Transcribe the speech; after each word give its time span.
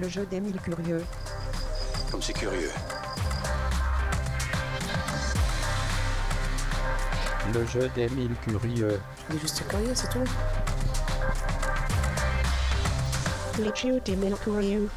Le 0.00 0.08
jeu 0.08 0.24
des 0.24 0.40
mille 0.40 0.58
curieux. 0.62 1.04
Comme 2.10 2.22
c'est 2.22 2.32
curieux. 2.32 2.70
Le 7.52 7.66
jeu 7.66 7.90
des 7.94 8.08
mille 8.08 8.34
curieux. 8.36 8.98
Il 9.28 9.36
est 9.36 9.38
juste 9.40 9.68
curieux, 9.68 9.92
c'est 9.94 10.08
tout. 10.08 10.24
Le 13.58 13.74
jeu 13.74 14.00
des 14.00 14.16
mille 14.16 14.36
curieux. 14.42 14.88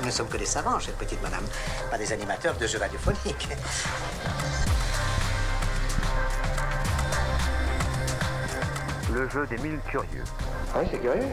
Nous 0.00 0.06
ne 0.06 0.10
sommes 0.10 0.28
que 0.28 0.38
des 0.38 0.44
savants, 0.44 0.80
chère 0.80 0.94
petite 0.94 1.22
madame, 1.22 1.44
pas 1.88 1.98
des 1.98 2.12
animateurs 2.12 2.56
de 2.56 2.66
jeux 2.66 2.80
radiophoniques. 2.80 3.48
Le 9.12 9.28
jeu 9.28 9.46
des 9.46 9.58
mille 9.58 9.78
curieux. 9.88 10.24
Ah 10.74 10.80
oui, 10.80 10.88
c'est 10.90 10.98
curieux. 10.98 11.28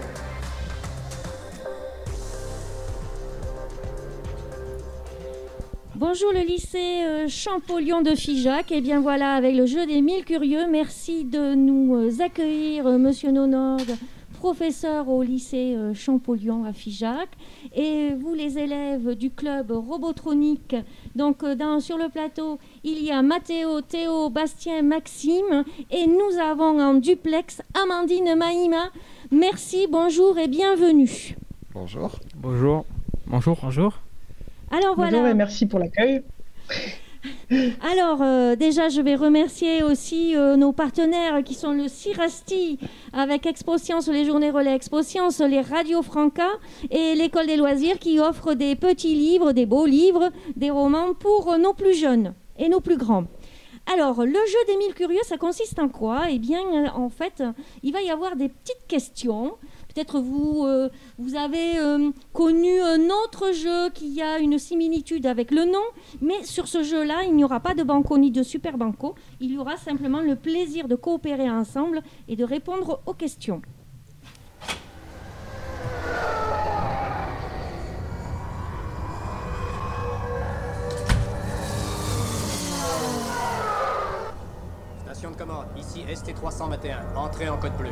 Bonjour 6.05 6.33
le 6.33 6.41
lycée 6.41 7.01
euh, 7.05 7.29
Champollion 7.29 8.01
de 8.01 8.13
Figeac. 8.13 8.73
Et 8.73 8.81
bien 8.81 8.99
voilà, 8.99 9.35
avec 9.35 9.55
le 9.55 9.65
jeu 9.65 9.85
des 9.85 10.01
mille 10.01 10.25
curieux, 10.25 10.67
merci 10.69 11.23
de 11.23 11.53
nous 11.53 11.95
euh, 11.95 12.11
accueillir, 12.19 12.87
euh, 12.87 12.97
monsieur 12.97 13.31
Nonorgue, 13.31 13.95
professeur 14.33 15.07
au 15.07 15.23
lycée 15.23 15.75
euh, 15.77 15.93
Champollion 15.93 16.65
à 16.65 16.73
Figeac. 16.73 17.29
Et 17.73 18.09
vous, 18.19 18.33
les 18.33 18.57
élèves 18.57 19.15
du 19.15 19.31
club 19.31 19.71
Robotronique, 19.71 20.75
donc 21.15 21.41
euh, 21.41 21.55
dans, 21.55 21.79
sur 21.79 21.97
le 21.97 22.09
plateau, 22.09 22.59
il 22.83 23.01
y 23.01 23.09
a 23.09 23.21
Mathéo, 23.21 23.79
Théo, 23.79 24.29
Bastien, 24.29 24.81
Maxime. 24.81 25.63
Et 25.89 26.05
nous 26.05 26.37
avons 26.37 26.81
en 26.81 26.95
duplex 26.95 27.61
Amandine 27.81 28.35
Maïma. 28.35 28.89
Merci, 29.31 29.87
bonjour 29.89 30.37
et 30.37 30.49
bienvenue. 30.49 31.37
Bonjour. 31.73 32.19
Bonjour. 32.35 32.83
Bonjour. 33.25 33.57
Bonjour. 33.63 34.02
Alors 34.73 34.95
voilà. 34.95 35.11
Bonjour 35.11 35.27
et 35.27 35.33
merci 35.35 35.67
pour 35.67 35.77
l'accueil. 35.77 36.23
Alors, 37.91 38.23
euh, 38.23 38.55
déjà, 38.55 38.89
je 38.89 39.01
vais 39.01 39.15
remercier 39.15 39.83
aussi 39.83 40.35
euh, 40.35 40.55
nos 40.55 40.71
partenaires 40.71 41.43
qui 41.43 41.53
sont 41.53 41.73
le 41.73 41.87
CIRASTI 41.87 42.79
avec 43.13 43.45
Expo 43.45 43.77
Science, 43.77 44.07
les 44.07 44.25
journées 44.25 44.49
relais 44.49 44.75
Expo 44.75 45.03
Science, 45.03 45.39
les 45.41 45.61
Radio 45.61 46.01
Franca 46.01 46.47
et 46.89 47.13
l'école 47.13 47.45
des 47.45 47.55
loisirs 47.55 47.99
qui 47.99 48.19
offrent 48.19 48.55
des 48.55 48.75
petits 48.75 49.13
livres, 49.13 49.51
des 49.51 49.67
beaux 49.67 49.85
livres, 49.85 50.31
des 50.55 50.71
romans 50.71 51.13
pour 51.13 51.53
euh, 51.53 51.57
nos 51.59 51.75
plus 51.75 51.93
jeunes 51.93 52.33
et 52.57 52.67
nos 52.67 52.79
plus 52.79 52.97
grands. 52.97 53.25
Alors, 53.93 54.25
le 54.25 54.33
jeu 54.33 54.57
des 54.67 54.77
mille 54.77 54.95
curieux, 54.95 55.21
ça 55.23 55.37
consiste 55.37 55.77
en 55.77 55.89
quoi? 55.89 56.23
Eh 56.31 56.39
bien, 56.39 56.61
en 56.95 57.09
fait, 57.09 57.43
il 57.83 57.93
va 57.93 58.01
y 58.01 58.09
avoir 58.09 58.37
des 58.37 58.49
petites 58.49 58.87
questions. 58.87 59.53
Peut-être 59.93 60.19
vous, 60.19 60.63
euh, 60.65 60.89
vous 61.19 61.35
avez 61.35 61.77
euh, 61.77 62.09
connu 62.33 62.81
un 62.81 63.09
autre 63.09 63.51
jeu 63.53 63.91
qui 63.93 64.21
a 64.23 64.39
une 64.39 64.57
similitude 64.57 65.27
avec 65.27 65.51
le 65.51 65.65
nom, 65.65 65.83
mais 66.19 66.43
sur 66.43 66.67
ce 66.67 66.81
jeu-là, 66.81 67.23
il 67.25 67.35
n'y 67.35 67.43
aura 67.43 67.59
pas 67.59 67.75
de 67.75 67.83
banco 67.83 68.17
ni 68.17 68.31
de 68.31 68.41
super 68.41 68.77
banco. 68.77 69.13
Il 69.39 69.51
y 69.51 69.57
aura 69.57 69.77
simplement 69.77 70.21
le 70.21 70.35
plaisir 70.35 70.87
de 70.87 70.95
coopérer 70.95 71.49
ensemble 71.49 72.01
et 72.27 72.35
de 72.35 72.43
répondre 72.43 73.01
aux 73.05 73.13
questions. 73.13 73.61
Station 85.05 85.29
de 85.29 85.35
commande, 85.35 85.67
ici 85.77 86.03
ST321, 86.09 87.15
entrée 87.15 87.47
en 87.47 87.57
code 87.57 87.77
bleu. 87.77 87.91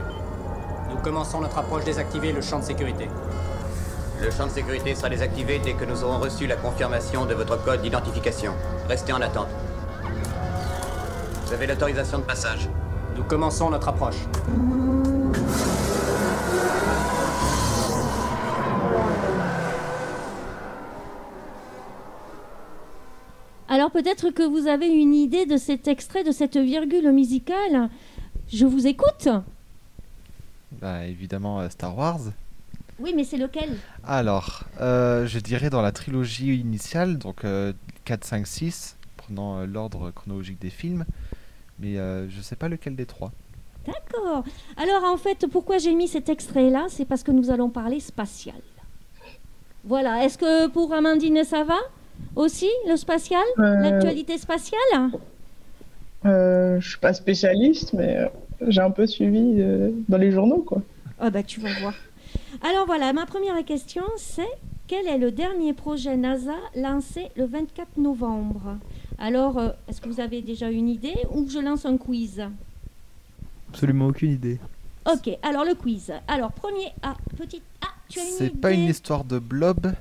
Nous 0.92 0.98
commençons 0.98 1.40
notre 1.40 1.58
approche 1.58 1.86
désactiver 1.86 2.34
le 2.34 2.42
champ 2.42 2.60
de 2.60 2.66
sécurité. 2.66 3.08
Le 4.22 4.30
champ 4.30 4.46
de 4.46 4.52
sécurité 4.52 4.94
sera 4.94 5.10
désactivé 5.10 5.60
dès 5.64 5.74
que 5.74 5.86
nous 5.86 6.04
aurons 6.04 6.20
reçu 6.20 6.48
la 6.48 6.58
confirmation 6.58 7.26
de 7.26 7.34
votre 7.34 7.64
code 7.64 7.82
d'identification. 7.82 8.52
Restez 8.90 9.14
en 9.14 9.22
attente. 9.22 9.48
Vous 11.46 11.54
avez 11.54 11.66
l'autorisation 11.66 12.20
de 12.20 12.24
passage. 12.24 12.70
Nous 13.16 13.24
commençons 13.24 13.70
notre 13.70 13.88
approche. 13.88 14.18
Alors 23.70 23.92
peut-être 23.92 24.32
que 24.32 24.44
vous 24.44 24.68
avez 24.68 24.88
une 24.88 25.14
idée 25.14 25.46
de 25.46 25.56
cet 25.56 25.88
extrait, 25.88 26.26
de 26.26 26.32
cette 26.32 26.58
virgule 26.58 27.10
musicale. 27.14 27.90
Je 28.52 28.66
vous 28.66 28.88
écoute. 28.88 29.30
Bah, 30.80 31.06
évidemment 31.06 31.60
euh, 31.60 31.70
Star 31.70 31.98
Wars. 31.98 32.20
Oui, 33.00 33.14
mais 33.16 33.24
c'est 33.24 33.38
lequel? 33.38 33.78
Alors, 34.06 34.64
euh, 34.80 35.26
je 35.26 35.40
dirais 35.40 35.70
dans 35.70 35.82
la 35.82 35.92
trilogie 35.92 36.56
initiale, 36.56 37.18
donc 37.18 37.44
euh, 37.46 37.74
4, 38.06 38.24
5, 38.24 38.48
6, 38.48 38.96
prenant 39.18 39.58
euh, 39.60 39.66
l'ordre 39.66 40.12
chronologique 40.12 40.62
des 40.62 40.70
films, 40.70 41.06
mais 41.80 41.98
euh, 41.98 42.30
je 42.30 42.42
sais 42.42 42.56
pas 42.56 42.70
lequel 42.70 42.96
des 42.96 43.06
trois. 43.08 43.32
D'accord. 43.88 44.44
Alors 44.78 45.04
en 45.12 45.18
fait, 45.18 45.48
pourquoi 45.52 45.80
j'ai 45.80 45.96
mis 45.96 46.08
cet 46.08 46.30
extrait-là? 46.30 46.86
C'est 46.90 47.06
parce 47.06 47.24
que 47.24 47.32
nous 47.32 47.50
allons 47.50 47.70
parler 47.70 48.00
spatial. 48.00 48.62
Voilà. 49.84 50.24
Est-ce 50.24 50.38
que 50.38 50.68
pour 50.68 50.94
Amandine, 50.94 51.44
ça 51.44 51.64
va? 51.64 51.80
Aussi, 52.36 52.70
le 52.88 52.96
spatial? 52.96 53.42
Euh, 53.58 53.80
L'actualité 53.82 54.38
spatiale? 54.38 55.10
Euh, 56.26 56.80
je 56.80 56.90
suis 56.90 57.00
pas 57.00 57.14
spécialiste, 57.16 57.94
mais 57.94 58.18
euh, 58.18 58.28
j'ai 58.68 58.82
un 58.82 58.92
peu 58.92 59.08
suivi 59.08 59.56
euh, 59.60 59.92
dans 60.10 60.18
les 60.18 60.32
journaux, 60.32 60.64
quoi. 60.66 60.82
Ah 61.20 61.30
bah 61.30 61.44
tu 61.44 61.60
vas 61.60 61.74
voir. 61.80 61.94
Alors 62.62 62.86
voilà, 62.86 63.14
ma 63.14 63.26
première 63.26 63.64
question, 63.66 64.04
c'est 64.18 64.48
quel 64.88 65.08
est 65.08 65.18
le 65.18 65.32
dernier 65.32 65.74
projet 65.74 66.18
NASA 66.18 66.56
lancé 66.76 67.30
le 67.36 67.46
24 67.46 67.98
novembre? 67.98 68.78
Alors, 69.18 69.58
euh, 69.58 69.70
est-ce 69.88 70.02
que 70.02 70.10
vous 70.10 70.20
avez 70.20 70.42
déjà 70.42 70.70
une 70.70 70.90
idée 70.90 71.16
ou 71.32 71.48
je 71.48 71.60
lance 71.60 71.86
un 71.86 71.98
quiz? 71.98 72.44
Absolument 73.70 74.08
aucune 74.08 74.32
idée. 74.32 74.60
Ok, 75.12 75.30
alors 75.44 75.64
le 75.64 75.76
quiz. 75.76 76.12
Alors, 76.28 76.52
premier 76.52 76.92
A, 77.04 77.16
petite 77.38 77.64
A, 77.82 77.88
tu 78.10 78.20
as 78.20 78.24
une 78.24 78.30
C'est 78.30 78.50
pas 78.50 78.72
une 78.72 78.82
histoire 78.82 79.24
de 79.24 79.40
blob? 79.40 79.94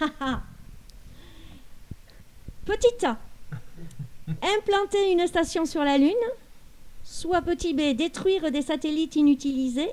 Haha. 0.00 0.40
Petit 2.64 3.06
A. 3.06 3.18
Implanter 4.28 5.12
une 5.12 5.26
station 5.26 5.66
sur 5.66 5.82
la 5.84 5.98
Lune. 5.98 6.14
Soit 7.12 7.42
petit 7.42 7.74
B. 7.74 7.96
Détruire 7.96 8.52
des 8.52 8.62
satellites 8.62 9.16
inutilisés. 9.16 9.90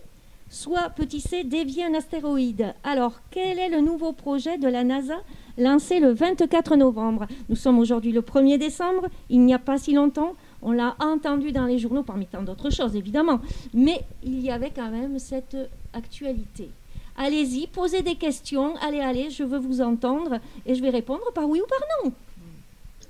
Soit 0.51 0.91
petit 0.91 1.19
C. 1.19 1.44
Dévier 1.44 1.83
un 1.83 1.95
astéroïde. 1.95 2.75
Alors, 2.83 3.13
quel 3.31 3.57
est 3.57 3.69
le 3.69 3.81
nouveau 3.81 4.13
projet 4.13 4.59
de 4.59 4.67
la 4.67 4.83
NASA 4.83 5.16
lancé 5.57 6.00
le 6.00 6.11
24 6.11 6.75
novembre? 6.75 7.25
Nous 7.50 7.55
sommes 7.55 7.79
aujourd'hui 7.79 8.11
le 8.11 8.22
1er 8.22 8.59
décembre. 8.59 9.07
Il 9.31 9.41
n'y 9.41 9.53
a 9.55 9.57
pas 9.57 9.79
si 9.79 9.94
longtemps. 9.94 10.35
On 10.61 10.72
l'a 10.72 10.95
entendu 11.00 11.51
dans 11.51 11.66
les 11.66 11.79
journaux, 11.79 12.03
parmi 12.03 12.28
tant 12.28 12.44
d'autres 12.44 12.69
choses, 12.69 12.95
évidemment. 12.95 13.39
Mais 13.73 14.01
il 14.23 14.39
y 14.39 14.51
avait 14.51 14.72
quand 14.73 14.91
même 14.91 15.17
cette 15.17 15.57
actualité. 15.94 16.69
Allez-y, 17.17 17.66
posez 17.66 18.03
des 18.03 18.16
questions. 18.16 18.75
Allez, 18.88 18.99
allez, 18.99 19.31
je 19.31 19.44
veux 19.44 19.59
vous 19.59 19.81
entendre 19.81 20.38
et 20.67 20.75
je 20.75 20.84
vais 20.84 20.91
répondre 20.91 21.23
par 21.34 21.49
oui 21.49 21.61
ou 21.61 21.66
par 21.67 21.79
non. 22.03 22.13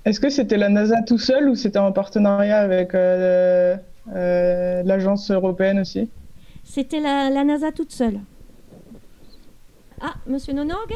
Est-ce 0.06 0.18
que 0.18 0.30
c'était 0.30 0.56
la 0.56 0.70
NASA 0.70 1.02
tout 1.02 1.18
seul 1.18 1.50
ou 1.50 1.54
c'était 1.54 1.78
en 1.78 1.92
partenariat 1.92 2.60
avec 2.60 2.94
euh, 2.94 3.76
l'agence 4.12 5.30
européenne 5.30 5.80
aussi 5.80 6.08
C'était 6.64 7.00
la, 7.00 7.30
la 7.30 7.44
NASA 7.44 7.72
toute 7.72 7.92
seule. 7.92 8.20
Ah, 10.00 10.14
monsieur 10.26 10.52
Nonorgue? 10.52 10.94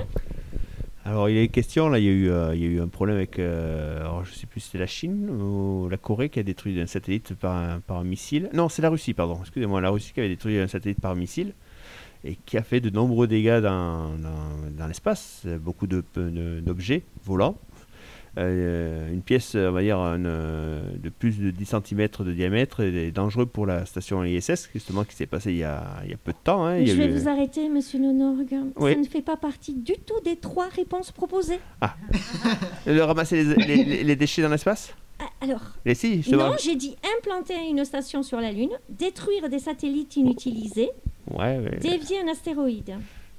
Alors, 1.04 1.28
il 1.28 1.34
y 1.34 1.38
a 1.40 1.42
une 1.42 1.48
question, 1.48 1.88
là, 1.88 1.98
il 1.98 2.04
y 2.04 2.08
a 2.08 2.12
eu, 2.12 2.30
euh, 2.30 2.54
il 2.54 2.62
y 2.62 2.64
a 2.64 2.68
eu 2.68 2.80
un 2.80 2.86
problème 2.86 3.16
avec, 3.16 3.40
euh, 3.40 3.98
alors, 3.98 4.24
je 4.24 4.32
sais 4.32 4.46
plus 4.46 4.60
si 4.60 4.66
c'était 4.66 4.78
la 4.78 4.86
Chine 4.86 5.28
ou 5.30 5.88
la 5.88 5.96
Corée 5.96 6.28
qui 6.28 6.38
a 6.38 6.44
détruit 6.44 6.80
un 6.80 6.86
satellite 6.86 7.34
par 7.34 7.56
un, 7.56 7.80
par 7.80 7.96
un 7.96 8.04
missile. 8.04 8.48
Non, 8.52 8.68
c'est 8.68 8.82
la 8.82 8.88
Russie, 8.90 9.12
pardon, 9.12 9.38
excusez-moi, 9.40 9.80
la 9.80 9.90
Russie 9.90 10.12
qui 10.12 10.20
avait 10.20 10.28
détruit 10.28 10.60
un 10.60 10.68
satellite 10.68 11.00
par 11.00 11.16
missile 11.16 11.54
et 12.22 12.36
qui 12.47 12.56
a 12.56 12.62
fait 12.62 12.78
de 12.78 12.88
nombreux 12.88 13.26
dégâts 13.26 13.58
dans, 13.60 14.10
dans, 14.10 14.70
dans 14.78 14.86
l'espace, 14.86 15.44
beaucoup 15.60 15.88
de- 15.88 16.04
de- 16.15 16.60
d'objets 16.60 17.03
volants. 17.24 17.56
Euh, 18.38 19.12
une 19.12 19.20
pièce, 19.20 19.54
on 19.56 19.72
va 19.72 19.82
dire, 19.82 19.98
euh, 20.00 20.80
de 20.96 21.08
plus 21.10 21.38
de 21.38 21.50
10 21.50 21.66
cm 21.66 22.08
de 22.20 22.32
diamètre 22.32 22.80
est 22.82 23.10
dangereux 23.10 23.44
pour 23.44 23.66
la 23.66 23.84
station 23.84 24.24
ISS, 24.24 24.70
justement, 24.72 25.04
qui 25.04 25.14
s'est 25.14 25.26
passée 25.26 25.50
il 25.52 25.58
y, 25.58 25.64
a, 25.64 25.84
il 26.04 26.10
y 26.10 26.14
a 26.14 26.16
peu 26.16 26.32
de 26.32 26.38
temps. 26.42 26.64
hein. 26.64 26.78
Il 26.78 26.86
Je 26.86 26.94
vais 26.96 27.08
eu- 27.08 27.10
vous 27.12 27.28
arrêter, 27.28 27.68
monsieur 27.68 27.98
Nonorgue. 27.98 28.56
Oui. 28.76 28.92
Ça 28.94 28.98
ne 28.98 29.04
fait 29.04 29.20
pas 29.20 29.36
partie 29.36 29.74
du 29.74 29.92
tout 30.06 30.18
des 30.24 30.36
trois 30.36 30.68
réponses 30.70 31.12
proposées. 31.12 31.60
De 32.86 33.00
ramasser 33.00 33.44
les, 33.44 33.54
les- 33.66 33.84
les- 33.84 34.04
les 34.04 34.16
déchets 34.16 34.40
dans 34.42 34.48
l'espace? 34.48 34.94
Ah, 35.20 35.24
Alors, 35.42 35.60
Les 35.84 35.94
si, 35.94 36.16
justement. 36.16 36.48
non, 36.48 36.56
j'ai 36.58 36.74
dit 36.74 36.96
implanter 37.18 37.54
une 37.70 37.84
station 37.84 38.22
sur 38.22 38.40
la 38.40 38.50
Lune, 38.50 38.70
détruire 38.88 39.48
des 39.50 39.58
satellites 39.58 40.16
inutilisés, 40.16 40.90
Ouais, 41.30 41.60
dévier 41.80 42.20
un 42.26 42.28
astéroïde. 42.32 42.94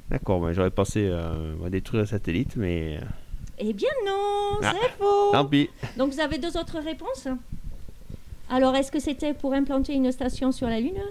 D'accord, 0.09 0.53
j'aurais 0.53 0.69
pensé 0.71 1.07
euh, 1.09 1.55
à 1.65 1.69
détruire 1.69 2.03
un 2.03 2.05
satellite, 2.05 2.55
mais. 2.55 2.99
Eh 3.59 3.73
bien 3.73 3.89
non, 4.05 4.59
Ah, 4.63 4.73
c'est 4.73 4.89
faux. 4.97 5.31
Tant 5.31 5.45
pis. 5.45 5.69
Donc 5.97 6.11
vous 6.11 6.19
avez 6.19 6.37
deux 6.37 6.57
autres 6.57 6.79
réponses. 6.79 7.27
Alors 8.49 8.75
est-ce 8.75 8.91
que 8.91 8.99
c'était 8.99 9.33
pour 9.33 9.53
implanter 9.53 9.93
une 9.93 10.11
station 10.11 10.51
sur 10.51 10.67
la 10.67 10.79
Lune 10.79 11.01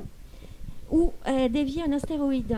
ou 0.91 1.13
euh, 1.27 1.49
dévier 1.49 1.83
un 1.89 1.93
astéroïde 1.93 2.57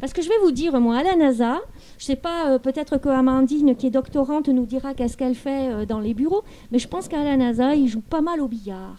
Parce 0.00 0.12
que 0.12 0.22
je 0.22 0.28
vais 0.28 0.38
vous 0.42 0.52
dire, 0.52 0.78
moi, 0.80 0.98
à 0.98 1.02
la 1.02 1.16
NASA, 1.16 1.58
je 1.98 2.04
sais 2.04 2.16
pas, 2.16 2.50
euh, 2.50 2.58
peut-être 2.58 2.98
que 2.98 3.08
Amandine, 3.08 3.74
qui 3.76 3.88
est 3.88 3.90
doctorante, 3.90 4.48
nous 4.48 4.66
dira 4.66 4.94
qu'est-ce 4.94 5.16
qu'elle 5.16 5.34
fait 5.34 5.68
euh, 5.72 5.84
dans 5.86 6.00
les 6.00 6.14
bureaux, 6.14 6.44
mais 6.70 6.78
je 6.78 6.86
pense 6.86 7.08
qu'à 7.08 7.24
la 7.24 7.36
NASA, 7.36 7.74
ils 7.74 7.88
jouent 7.88 8.00
pas 8.00 8.20
mal 8.20 8.40
au 8.40 8.46
billard. 8.48 8.96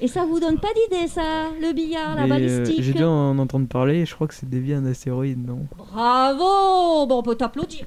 Et 0.00 0.08
ça 0.08 0.24
vous 0.24 0.40
donne 0.40 0.58
pas 0.58 0.68
d'idée, 0.90 1.06
ça, 1.08 1.22
le 1.60 1.72
billard, 1.72 2.14
la 2.16 2.26
Mais, 2.26 2.40
euh, 2.42 2.58
balistique 2.58 2.82
J'ai 2.82 2.92
dû 2.92 3.04
en 3.04 3.38
entendre 3.38 3.66
parler 3.68 3.98
et 4.00 4.06
je 4.06 4.14
crois 4.14 4.26
que 4.26 4.34
c'est 4.34 4.48
dévié 4.48 4.74
un 4.74 4.84
astéroïde, 4.86 5.46
non 5.46 5.60
Bravo 5.76 7.06
Bon, 7.06 7.18
on 7.18 7.22
peut 7.22 7.36
t'applaudir. 7.36 7.84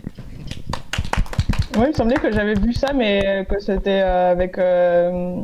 Ouais, 1.78 1.86
il 1.86 1.90
me 1.90 1.94
semblait 1.94 2.16
que 2.16 2.32
j'avais 2.32 2.56
vu 2.56 2.74
ça, 2.74 2.94
mais 2.94 3.46
que 3.50 3.60
c'était 3.60 4.02
euh, 4.02 4.32
avec 4.32 4.58
euh, 4.58 5.38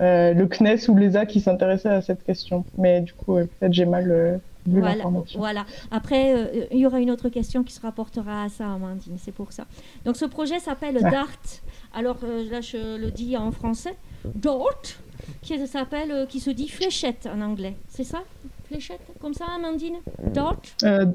euh, 0.00 0.34
le 0.34 0.46
CNES 0.46 0.88
ou 0.88 0.96
l'ESA 0.96 1.24
qui 1.24 1.40
s'intéressait 1.40 1.88
à 1.88 2.02
cette 2.02 2.24
question. 2.24 2.64
Mais 2.76 3.00
du 3.00 3.12
coup, 3.14 3.34
ouais, 3.34 3.46
peut-être 3.46 3.72
j'ai 3.72 3.86
mal 3.86 4.10
euh, 4.10 4.36
vu 4.66 4.80
Voilà, 4.80 4.96
l'information. 4.96 5.38
voilà. 5.38 5.64
Après, 5.90 6.34
euh, 6.36 6.66
il 6.72 6.78
y 6.78 6.86
aura 6.86 6.98
une 6.98 7.10
autre 7.10 7.28
question 7.30 7.62
qui 7.62 7.72
se 7.72 7.80
rapportera 7.80 8.42
à 8.44 8.48
ça, 8.50 8.64
Amandine, 8.70 9.16
c'est 9.18 9.32
pour 9.32 9.52
ça. 9.52 9.64
Donc, 10.04 10.16
ce 10.16 10.24
projet 10.26 10.58
s'appelle 10.58 10.96
Ouais. 10.96 11.10
DART. 11.10 11.62
Alors, 11.94 12.16
euh, 12.24 12.44
là, 12.50 12.60
je 12.60 12.98
le 13.00 13.10
dis 13.10 13.36
en 13.36 13.50
français. 13.52 13.94
DART, 14.34 14.98
qui 15.42 15.66
s'appelle, 15.66 16.10
euh, 16.10 16.26
qui 16.26 16.40
se 16.40 16.50
dit 16.50 16.68
fléchette 16.68 17.28
en 17.32 17.40
anglais. 17.40 17.74
C'est 17.88 18.04
ça 18.04 18.22
Fléchette 18.66 19.00
Comme 19.20 19.34
ça, 19.34 19.44
Amandine 19.54 19.96
DART 20.32 20.60
Euh, 20.84 21.06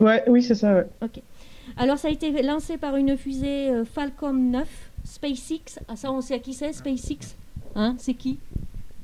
ouais, 0.00 0.24
oui, 0.28 0.42
c'est 0.42 0.54
ça. 0.54 0.74
Ouais. 0.74 0.86
Ok. 1.02 1.20
Alors, 1.76 1.98
ça 1.98 2.08
a 2.08 2.10
été 2.10 2.42
lancé 2.42 2.76
par 2.78 2.96
une 2.96 3.16
fusée 3.16 3.70
euh, 3.70 3.84
Falcon 3.84 4.32
9, 4.32 4.68
SpaceX. 5.04 5.78
Ah, 5.88 5.94
ça, 5.96 6.10
on 6.12 6.20
sait 6.20 6.34
à 6.34 6.38
qui 6.40 6.52
c'est, 6.52 6.72
SpaceX 6.72 7.36
Hein 7.76 7.94
C'est 7.98 8.14
qui 8.14 8.38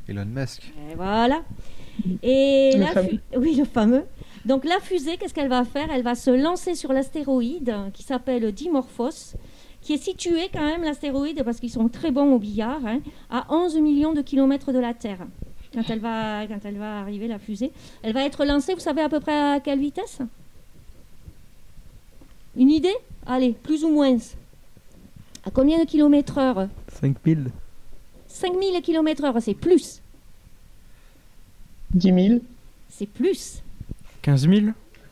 Elon 0.09 0.25
Musk. 0.27 0.73
Et 0.91 0.95
voilà. 0.97 1.43
Et 2.23 2.73
Le 2.75 2.81
la 2.81 2.87
fameux. 2.89 3.21
oui, 3.37 3.55
le 3.57 3.65
fameux. 3.65 4.05
Donc 4.45 4.65
la 4.65 4.79
fusée, 4.81 5.17
qu'est-ce 5.17 5.35
qu'elle 5.35 5.49
va 5.49 5.65
faire? 5.65 5.89
Elle 5.93 6.03
va 6.03 6.15
se 6.15 6.31
lancer 6.31 6.75
sur 6.75 6.93
l'astéroïde 6.93 7.71
hein, 7.71 7.91
qui 7.93 8.03
s'appelle 8.03 8.53
Dimorphos, 8.53 9.35
qui 9.87 9.93
est 9.93 10.03
situé 10.03 10.49
quand 10.53 10.65
même, 10.65 10.83
l'astéroïde, 10.83 11.45
parce 11.45 11.61
qu'ils 11.61 11.71
sont 11.71 11.89
très 11.89 12.11
bons 12.11 12.33
au 12.35 12.41
billard, 12.41 12.85
hein, 12.85 12.99
à 13.31 13.47
11 13.55 13.77
millions 13.77 14.13
de 14.13 14.21
kilomètres 14.21 14.73
de 14.73 14.81
la 14.81 14.93
Terre. 14.95 15.21
Quand 15.73 15.89
elle, 15.89 16.01
va, 16.01 16.45
quand 16.49 16.59
elle 16.65 16.77
va 16.77 16.99
arriver, 16.99 17.29
la 17.29 17.39
fusée. 17.39 17.71
Elle 18.03 18.13
va 18.13 18.25
être 18.25 18.45
lancée, 18.45 18.75
vous 18.75 18.81
savez 18.81 19.01
à 19.01 19.09
peu 19.09 19.21
près 19.21 19.39
à 19.39 19.61
quelle 19.61 19.79
vitesse? 19.79 20.19
Une 22.57 22.71
idée? 22.71 22.97
Allez, 23.27 23.53
plus 23.53 23.85
ou 23.85 23.91
moins. 23.91 24.17
À 25.45 25.53
combien 25.53 25.79
de 25.79 25.85
kilomètres 25.89 26.39
heure? 26.39 26.67
5000 27.01 27.53
5000 28.27 28.83
km 28.83 29.23
heure, 29.25 29.37
c'est 29.41 29.55
plus. 29.55 30.03
10 31.95 32.29
000. 32.29 32.41
C'est 32.89 33.07
plus. 33.09 33.63
15 34.23 34.49
000 34.49 34.67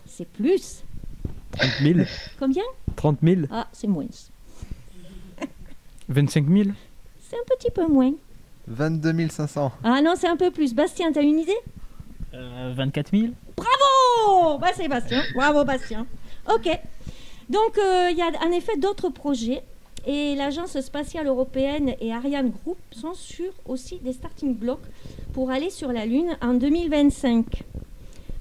C'est 0.04 0.26
plus. 0.26 0.82
30 1.52 1.70
000 1.80 2.00
Combien? 2.40 2.64
30 2.96 3.18
000 3.22 3.42
Ah, 3.52 3.68
c'est 3.72 3.86
moins. 3.86 4.06
25 6.08 6.46
000 6.48 6.68
C'est 7.20 7.36
un 7.36 7.56
petit 7.56 7.70
peu 7.70 7.86
moins. 7.86 8.12
22 8.66 9.28
500. 9.28 9.72
Ah 9.82 10.00
non, 10.02 10.14
c'est 10.16 10.28
un 10.28 10.36
peu 10.36 10.50
plus. 10.50 10.74
Bastien, 10.74 11.12
t'as 11.12 11.22
une 11.22 11.38
idée? 11.40 11.56
24 12.32 13.10
000 13.16 13.32
Bravo 13.56 14.58
Bah, 14.58 14.72
Sébastien. 14.74 15.22
Bravo, 15.34 15.64
Bastien. 15.64 16.06
Ok. 16.52 16.68
Donc, 17.48 17.78
euh, 17.78 18.08
il 18.10 18.16
y 18.16 18.22
a 18.22 18.30
en 18.46 18.50
effet 18.52 18.76
d'autres 18.76 19.08
projets. 19.10 19.62
Et 20.06 20.34
l'Agence 20.34 20.78
spatiale 20.80 21.26
européenne 21.28 21.94
et 22.00 22.12
Ariane 22.12 22.50
Group 22.50 22.76
sont 22.90 23.14
sur 23.14 23.50
aussi 23.66 23.98
des 24.00 24.12
starting 24.12 24.54
blocks 24.54 24.84
pour 25.32 25.50
aller 25.50 25.70
sur 25.70 25.92
la 25.92 26.04
Lune 26.04 26.36
en 26.42 26.52
2025. 26.54 27.62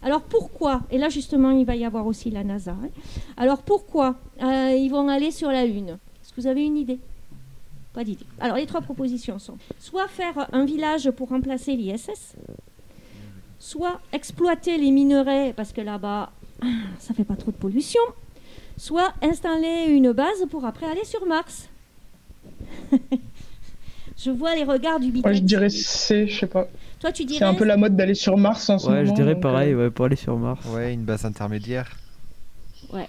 Alors 0.02 0.22
pourquoi? 0.24 0.82
Et 0.92 0.98
là 0.98 1.08
justement, 1.08 1.52
il 1.52 1.66
va 1.66 1.78
y 1.78 1.86
avoir 1.86 2.06
aussi 2.06 2.30
la 2.32 2.44
NASA. 2.44 2.72
hein. 2.72 2.90
Alors 3.38 3.62
pourquoi 3.62 4.16
euh, 4.42 4.72
ils 4.78 4.90
vont 4.90 5.08
aller 5.08 5.32
sur 5.32 5.50
la 5.50 5.66
Lune? 5.66 5.98
Est-ce 6.22 6.34
que 6.34 6.42
vous 6.42 6.48
avez 6.48 6.66
une 6.66 6.76
idée? 6.76 7.00
Pas 7.94 8.04
d'idée. 8.04 8.26
Alors 8.40 8.58
les 8.58 8.66
trois 8.66 8.82
propositions 8.82 9.38
sont 9.40 9.58
soit 9.80 10.08
faire 10.08 10.48
un 10.52 10.66
village 10.66 11.12
pour 11.12 11.30
remplacer 11.30 11.76
l'ISS, 11.76 12.36
soit 13.60 14.02
exploiter 14.12 14.78
les 14.78 14.92
minerais 14.92 15.54
parce 15.56 15.72
que 15.74 15.82
là-bas, 15.82 16.32
ça 17.00 17.14
fait 17.14 17.24
pas 17.24 17.36
trop 17.36 17.52
de 17.52 17.58
pollution, 17.58 18.02
soit 18.78 19.14
installer 19.22 19.86
une 19.90 20.12
base 20.12 20.46
pour 20.50 20.66
après 20.66 20.88
aller 20.88 21.06
sur 21.06 21.26
Mars. 21.26 21.70
je 24.18 24.32
vois 24.32 24.56
les 24.56 24.64
regards 24.64 25.00
du 25.00 25.12
Moi, 25.12 25.34
je 25.34 25.42
dirais 25.42 25.70
C, 25.70 26.28
je 26.28 26.40
sais 26.40 26.48
pas. 26.48 26.68
Toi, 27.00 27.12
tu 27.12 27.26
dirais 27.26 27.40
C'est 27.40 27.46
un 27.46 27.54
peu 27.54 27.66
la 27.66 27.78
mode 27.78 27.96
d'aller 27.96 28.16
sur 28.16 28.38
Mars 28.38 28.70
en 28.70 28.80
ce 28.80 28.88
moment. 28.88 29.00
Ouais, 29.00 29.06
je 29.06 29.12
dirais 29.12 29.34
donc, 29.34 29.44
pareil, 29.44 29.74
euh, 29.74 29.86
ouais, 29.86 29.92
pour 29.92 30.06
aller 30.06 30.16
sur 30.16 30.38
Mars. 30.38 30.66
Ouais, 30.70 30.94
une 30.94 31.04
base 31.04 31.26
intermédiaire. 31.26 31.98
Ouais. 32.92 33.08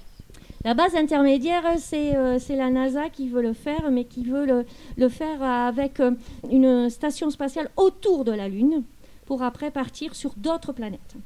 La 0.65 0.73
base 0.73 0.97
intermédiaire, 0.97 1.63
c'est 1.77 2.17
euh, 2.17 2.39
c'est 2.39 2.57
la 2.57 2.71
NASA 2.71 3.11
qui 3.11 3.29
veut 3.29 3.43
le 3.43 3.53
faire, 3.53 3.91
mais 3.91 4.05
qui 4.05 4.25
veut 4.25 4.47
le, 4.47 4.65
le 4.97 5.09
faire 5.11 5.43
avec 5.43 6.01
euh, 6.01 6.13
une 6.51 6.89
station 6.89 7.29
spatiale 7.29 7.69
autour 7.77 8.25
de 8.25 8.33
la 8.33 8.49
Lune 8.49 8.83
pour 9.27 9.43
après 9.43 9.71
partir 9.71 10.15
sur 10.15 10.33
d'autres 10.39 10.73
planètes. 10.73 11.17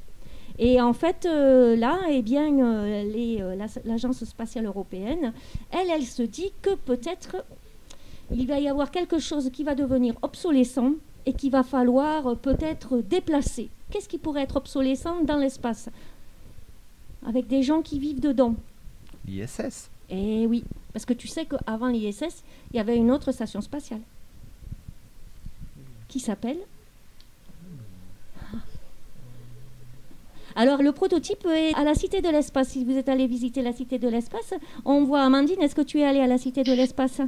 Et 0.58 0.81
en 0.81 0.93
fait, 0.93 1.25
euh, 1.25 1.76
là, 1.76 2.00
eh 2.08 2.20
bien, 2.20 2.50
l'Agence 3.85 4.25
spatiale 4.25 4.67
européenne, 4.67 5.32
elle, 5.70 5.88
elle 5.88 6.02
se 6.02 6.25
dit 6.25 6.50
que 6.61 6.75
peut-être 6.75 7.37
il 8.34 8.49
va 8.49 8.58
y 8.58 8.69
avoir 8.69 8.91
quelque 8.91 9.20
chose 9.20 9.50
qui 9.52 9.62
va 9.62 9.76
devenir 9.76 10.14
obsolescent 10.23 10.94
et 11.26 11.32
qu'il 11.32 11.52
va 11.52 11.62
falloir 11.62 12.37
peut-être 12.38 12.99
déplacer. 12.99 13.70
Qu'est-ce 13.93 14.08
qui 14.08 14.19
pourrait 14.19 14.43
être 14.43 14.56
obsolescent 14.56 15.23
dans 15.23 15.37
l'espace? 15.37 15.91
Avec 17.25 17.46
des 17.46 17.62
gens 17.62 17.82
qui 17.82 18.00
vivent 18.00 18.20
dedans. 18.20 18.56
L'ISS. 19.29 19.91
Eh 20.11 20.47
oui, 20.47 20.65
parce 20.93 21.05
que 21.05 21.13
tu 21.13 21.29
sais 21.29 21.45
qu'avant 21.45 21.89
l'ISS, 21.89 22.43
il 22.73 22.77
y 22.77 22.81
avait 22.81 22.97
une 22.97 23.11
autre 23.11 23.31
station 23.33 23.61
spatiale 23.61 24.01
qui 26.09 26.21
s'appelle. 26.21 26.57
Alors 30.57 30.83
le 30.83 30.91
prototype 30.91 31.47
est 31.47 31.75
à 31.77 31.85
la 31.85 31.95
Cité 31.95 32.21
de 32.21 32.29
l'Espace. 32.31 32.71
Si 32.71 32.85
vous 32.85 32.97
êtes 32.97 33.09
allé 33.09 33.27
visiter 33.27 33.63
la 33.63 33.73
Cité 33.73 33.99
de 33.99 34.09
l'Espace, 34.09 34.55
on 34.85 35.05
voit 35.05 35.23
Amandine. 35.23 35.61
Est-ce 35.63 35.75
que 35.75 35.83
tu 35.83 36.01
es 36.01 36.05
allée 36.05 36.21
à 36.21 36.27
la 36.27 36.39
Cité 36.39 36.65
de 36.65 36.73
l'Espace? 36.73 37.21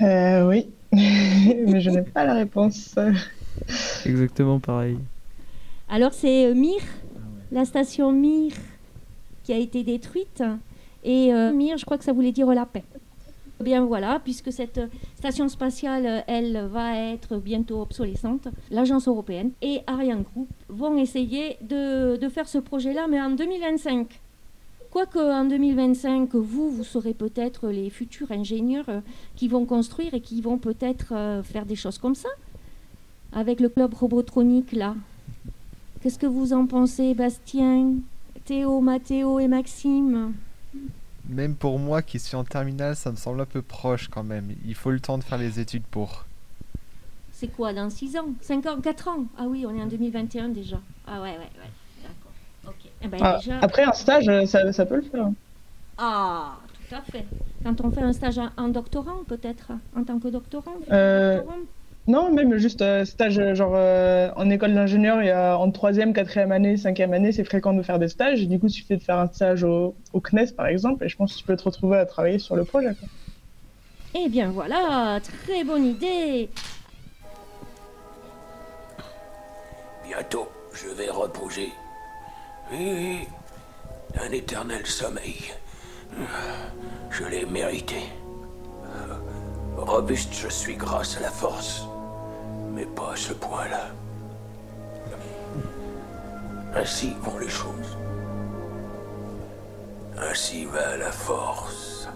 Euh, 0.00 0.48
oui, 0.48 0.66
mais 0.92 1.80
je 1.80 1.90
n'ai 1.90 2.02
pas 2.02 2.24
la 2.24 2.34
réponse. 2.34 2.96
Exactement 4.04 4.58
pareil. 4.58 4.98
Alors 5.88 6.14
c'est 6.14 6.46
euh, 6.46 6.54
Mir, 6.54 6.80
la 7.52 7.64
station 7.64 8.10
Mir, 8.10 8.54
qui 9.44 9.52
a 9.52 9.58
été 9.58 9.84
détruite. 9.84 10.42
Et 11.04 11.32
euh, 11.32 11.52
Mir, 11.52 11.78
je 11.78 11.84
crois 11.84 11.98
que 11.98 12.04
ça 12.04 12.12
voulait 12.12 12.32
dire 12.32 12.48
la 12.48 12.66
paix. 12.66 12.84
Eh 13.60 13.64
Bien 13.64 13.84
voilà, 13.84 14.20
puisque 14.22 14.52
cette 14.52 14.80
station 15.16 15.48
spatiale, 15.48 16.24
elle 16.26 16.66
va 16.72 16.96
être 16.96 17.36
bientôt 17.36 17.80
obsolescente, 17.82 18.48
l'agence 18.70 19.06
européenne 19.06 19.52
et 19.62 19.80
Ariane 19.86 20.22
Group 20.22 20.48
vont 20.68 20.96
essayer 20.96 21.56
de, 21.60 22.16
de 22.16 22.28
faire 22.28 22.48
ce 22.48 22.58
projet-là, 22.58 23.06
mais 23.08 23.20
en 23.20 23.30
2025. 23.30 24.08
Quoique 24.94 25.18
en 25.18 25.44
2025, 25.44 26.36
vous, 26.36 26.70
vous 26.70 26.84
serez 26.84 27.14
peut-être 27.14 27.68
les 27.68 27.90
futurs 27.90 28.30
ingénieurs 28.30 28.88
euh, 28.88 29.00
qui 29.34 29.48
vont 29.48 29.66
construire 29.66 30.14
et 30.14 30.20
qui 30.20 30.40
vont 30.40 30.56
peut-être 30.56 31.12
euh, 31.12 31.42
faire 31.42 31.66
des 31.66 31.74
choses 31.74 31.98
comme 31.98 32.14
ça, 32.14 32.28
avec 33.32 33.58
le 33.58 33.68
club 33.68 33.92
robotronique 33.92 34.70
là. 34.70 34.94
Qu'est-ce 36.00 36.18
que 36.18 36.26
vous 36.26 36.52
en 36.52 36.66
pensez, 36.66 37.12
Bastien, 37.14 37.94
Théo, 38.44 38.80
Mathéo 38.80 39.38
et 39.40 39.48
Maxime 39.48 40.34
Même 41.28 41.54
pour 41.54 41.78
moi 41.78 42.02
qui 42.02 42.18
suis 42.18 42.36
en 42.36 42.44
terminale, 42.44 42.94
ça 42.96 43.10
me 43.10 43.16
semble 43.16 43.40
un 43.40 43.46
peu 43.46 43.62
proche 43.62 44.08
quand 44.08 44.22
même. 44.24 44.50
Il 44.66 44.74
faut 44.74 44.90
le 44.90 45.00
temps 45.00 45.16
de 45.18 45.24
faire 45.24 45.38
les 45.38 45.60
études 45.60 45.84
pour. 45.84 46.26
C'est 47.32 47.48
quoi, 47.48 47.72
dans 47.72 47.90
6 47.90 48.16
ans? 48.18 48.28
5 48.42 48.66
ans? 48.66 48.80
4 48.80 49.08
ans? 49.08 49.24
Ah 49.38 49.44
oui, 49.48 49.64
on 49.66 49.74
est 49.76 49.82
en 49.82 49.86
2021 49.86 50.48
déjà. 50.50 50.78
Ah 51.06 51.20
ouais, 51.22 51.30
ouais, 51.30 51.38
ouais. 51.38 51.70
D'accord. 52.02 52.32
Ok. 52.68 52.90
Eh 53.02 53.08
ben, 53.08 53.18
Ah, 53.22 53.38
déjà... 53.38 53.58
Après, 53.60 53.82
un 53.84 53.92
stage, 53.92 54.28
euh, 54.28 54.46
ça, 54.46 54.72
ça 54.72 54.86
peut 54.86 54.96
le 54.96 55.02
faire. 55.02 55.28
Ah, 55.98 56.58
tout 56.88 56.94
à 56.94 57.00
fait. 57.00 57.24
Quand 57.64 57.80
on 57.80 57.90
fait 57.90 58.02
un 58.02 58.12
stage 58.12 58.38
en, 58.38 58.50
en 58.56 58.68
doctorant, 58.68 59.24
peut-être, 59.26 59.72
en 59.96 60.04
tant 60.04 60.18
que 60.18 60.28
doctorant. 60.28 60.74
Euh, 60.92 61.38
doctorant. 61.38 61.58
Non, 62.06 62.30
même 62.30 62.58
juste 62.58 62.82
euh, 62.82 63.06
stage, 63.06 63.38
euh, 63.38 63.54
genre 63.54 63.72
euh, 63.74 64.30
en 64.36 64.50
école 64.50 64.74
d'ingénieur, 64.74 65.22
il 65.22 65.26
y 65.28 65.30
a 65.30 65.56
en 65.56 65.70
troisième, 65.70 66.12
quatrième 66.12 66.52
année, 66.52 66.76
cinquième 66.76 67.14
année, 67.14 67.32
c'est 67.32 67.44
fréquent 67.44 67.72
de 67.72 67.82
faire 67.82 67.98
des 67.98 68.08
stages. 68.08 68.42
Et 68.42 68.46
du 68.46 68.58
coup, 68.58 68.66
il 68.66 68.70
suffit 68.70 68.96
de 68.98 69.02
faire 69.02 69.18
un 69.18 69.26
stage 69.26 69.64
au, 69.64 69.94
au 70.12 70.20
CNES, 70.20 70.52
par 70.54 70.66
exemple, 70.66 71.04
et 71.04 71.08
je 71.08 71.16
pense 71.16 71.32
que 71.32 71.38
tu 71.38 71.44
peux 71.44 71.56
te 71.56 71.64
retrouver 71.64 71.96
à 71.96 72.04
travailler 72.04 72.38
sur 72.38 72.56
le 72.56 72.64
projet. 72.64 72.94
quoi. 72.94 73.08
Eh 74.16 74.28
bien 74.28 74.50
voilà, 74.50 75.18
très 75.20 75.64
bonne 75.64 75.86
idée. 75.86 76.50
Bientôt, 80.06 80.48
je 80.74 80.88
vais 80.88 81.10
reposer. 81.10 81.70
Oui, 82.70 82.92
oui, 82.92 83.18
un 84.20 84.30
éternel 84.30 84.86
sommeil. 84.86 85.36
Je 87.10 87.24
l'ai 87.24 87.46
mérité. 87.46 87.96
Robuste, 89.76 90.32
je 90.34 90.48
suis 90.48 90.76
grâce 90.76 91.16
à 91.16 91.20
la 91.20 91.30
force. 91.30 91.86
Mais 92.74 92.86
pas 92.86 93.12
à 93.12 93.16
ce 93.16 93.32
point-là. 93.32 93.90
Ainsi 96.74 97.12
vont 97.20 97.38
les 97.38 97.48
choses. 97.48 97.96
Ainsi 100.18 100.64
va 100.64 100.96
la 100.96 101.12
force. 101.12 102.08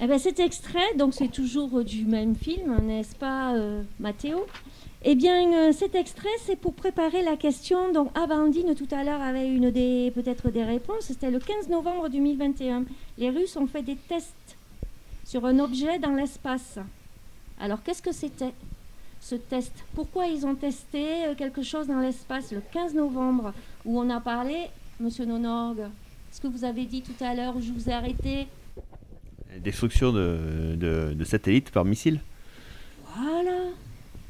Eh 0.00 0.06
ben, 0.06 0.18
cet 0.18 0.38
extrait, 0.38 0.94
donc 0.96 1.14
c'est 1.14 1.28
toujours 1.28 1.78
euh, 1.78 1.84
du 1.84 2.04
même 2.04 2.36
film, 2.36 2.76
n'est-ce 2.82 3.16
pas, 3.16 3.54
euh, 3.54 3.82
Mathéo 3.98 4.46
Eh 5.04 5.16
bien, 5.16 5.52
euh, 5.52 5.72
cet 5.72 5.96
extrait, 5.96 6.28
c'est 6.44 6.54
pour 6.54 6.74
préparer 6.74 7.22
la 7.22 7.36
question. 7.36 7.92
Donc, 7.92 8.16
Abandine 8.16 8.76
tout 8.76 8.86
à 8.92 9.02
l'heure 9.02 9.20
avait 9.20 9.48
une 9.48 9.70
des 9.70 10.12
peut-être 10.14 10.50
des 10.50 10.62
réponses. 10.62 11.06
C'était 11.06 11.32
le 11.32 11.40
15 11.40 11.68
novembre 11.68 12.08
2021. 12.08 12.84
Les 13.18 13.30
Russes 13.30 13.56
ont 13.56 13.66
fait 13.66 13.82
des 13.82 13.96
tests 13.96 14.56
sur 15.24 15.44
un 15.44 15.58
objet 15.58 15.98
dans 15.98 16.12
l'espace. 16.12 16.78
Alors, 17.60 17.82
qu'est-ce 17.82 18.02
que 18.02 18.12
c'était 18.12 18.52
ce 19.20 19.34
test? 19.34 19.72
Pourquoi 19.94 20.26
ils 20.26 20.46
ont 20.46 20.54
testé 20.54 21.26
euh, 21.26 21.34
quelque 21.34 21.62
chose 21.62 21.86
dans 21.88 22.00
l'espace 22.00 22.52
le 22.52 22.62
15 22.72 22.94
novembre 22.94 23.52
où 23.84 23.98
on 24.00 24.08
a 24.10 24.20
parlé, 24.20 24.66
Monsieur 25.00 25.24
Nonorgue? 25.24 25.88
Ce 26.30 26.40
que 26.40 26.46
vous 26.46 26.64
avez 26.64 26.84
dit 26.84 27.02
tout 27.02 27.24
à 27.24 27.34
l'heure, 27.34 27.56
où 27.56 27.60
je 27.60 27.72
vous 27.72 27.88
ai 27.88 27.92
arrêté. 27.92 28.46
Destruction 29.60 30.12
de, 30.12 30.76
de, 30.76 31.14
de 31.14 31.24
satellites 31.24 31.70
par 31.70 31.84
missile. 31.84 32.20
Voilà. 33.16 33.70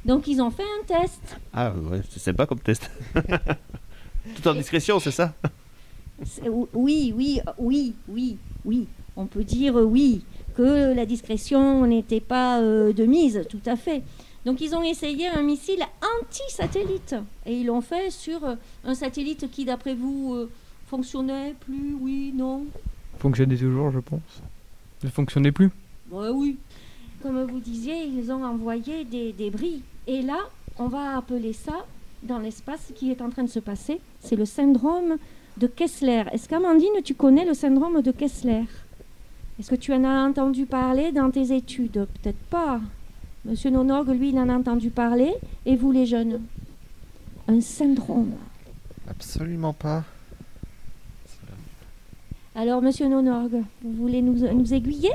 Donc 0.05 0.27
ils 0.27 0.41
ont 0.41 0.51
fait 0.51 0.63
un 0.63 0.85
test. 0.87 1.37
Ah 1.53 1.73
ouais, 1.73 2.01
c'est 2.09 2.21
sympa 2.21 2.47
comme 2.47 2.61
test. 2.61 2.91
Tout 4.37 4.49
en 4.49 4.55
discrétion, 4.55 5.01
c'est 5.01 5.11
ça? 5.11 5.35
Oui, 6.73 7.13
oui, 7.15 7.41
oui, 7.59 7.95
oui, 8.09 8.39
oui. 8.65 8.87
On 9.17 9.27
peut 9.27 9.45
dire 9.45 9.75
oui, 9.75 10.25
que 10.59 10.93
la 10.93 11.07
discrétion 11.07 11.87
n'était 11.87 12.19
pas 12.19 12.59
euh, 12.59 12.93
de 12.93 13.05
mise, 13.05 13.47
tout 13.49 13.63
à 13.65 13.77
fait. 13.77 14.03
Donc 14.45 14.61
ils 14.61 14.75
ont 14.75 14.83
essayé 14.83 15.29
un 15.29 15.43
missile 15.43 15.85
anti-satellite. 16.03 17.15
Et 17.47 17.61
ils 17.61 17.67
l'ont 17.67 17.81
fait 17.81 18.11
sur 18.11 18.45
euh, 18.45 18.57
un 18.85 18.97
satellite 18.97 19.49
qui, 19.53 19.65
d'après 19.65 19.95
vous, 19.95 20.35
euh, 20.35 20.51
fonctionnait 20.89 21.55
plus, 21.61 21.97
oui, 22.01 22.33
non? 22.35 22.67
Fonctionnait 23.21 23.57
toujours, 23.57 23.93
je 23.93 24.01
pense. 24.01 24.43
Ne 25.05 25.09
fonctionnait 25.11 25.53
plus? 25.53 25.71
Oui. 26.11 26.57
Comme 27.23 27.41
vous 27.45 27.61
disiez, 27.61 28.07
ils 28.07 28.33
ont 28.33 28.45
envoyé 28.45 29.05
des 29.05 29.33
débris. 29.33 29.83
Et 30.09 30.23
là, 30.23 30.41
on 30.77 30.89
va 30.89 31.19
appeler 31.19 31.53
ça, 31.53 31.87
dans 32.25 32.41
l'espace, 32.41 32.87
ce 32.89 32.93
qui 32.93 33.13
est 33.13 33.23
en 33.23 33.31
train 33.31 33.45
de 33.45 33.51
se 33.51 33.61
passer, 33.61 34.01
c'est 34.19 34.35
le 34.35 34.45
syndrome 34.45 35.19
de 35.57 35.69
Kessler. 35.69 36.25
Est-ce 36.33 36.49
qu'Amandine, 36.49 37.01
tu 37.05 37.15
connais 37.15 37.45
le 37.45 37.55
syndrome 37.55 38.03
de 38.03 38.11
Kessler? 38.11 38.65
Est-ce 39.59 39.71
que 39.71 39.75
tu 39.77 39.93
en 39.93 40.05
as 40.05 40.25
entendu 40.29 40.67
parler 40.67 41.11
dans 41.13 41.31
tes 41.31 41.53
études? 41.55 42.07
Peut-être 42.23 42.39
pas. 42.51 42.81
Monsieur 43.45 43.71
Nonorgue, 43.71 44.11
lui, 44.11 44.29
il 44.31 44.39
en 44.39 44.49
a 44.49 44.55
entendu 44.57 44.91
parler. 44.91 45.33
Et 45.67 45.75
vous, 45.77 45.91
les 45.91 46.07
jeunes? 46.07 46.41
Un 47.49 47.61
syndrome. 47.61 48.33
Absolument 49.09 49.73
pas. 49.73 50.05
Alors, 52.55 52.83
monsieur 52.83 53.09
Nonorgue, 53.09 53.63
vous 53.83 53.93
voulez 53.93 54.21
nous, 54.23 54.35
nous 54.53 54.75
aiguiller? 54.75 55.13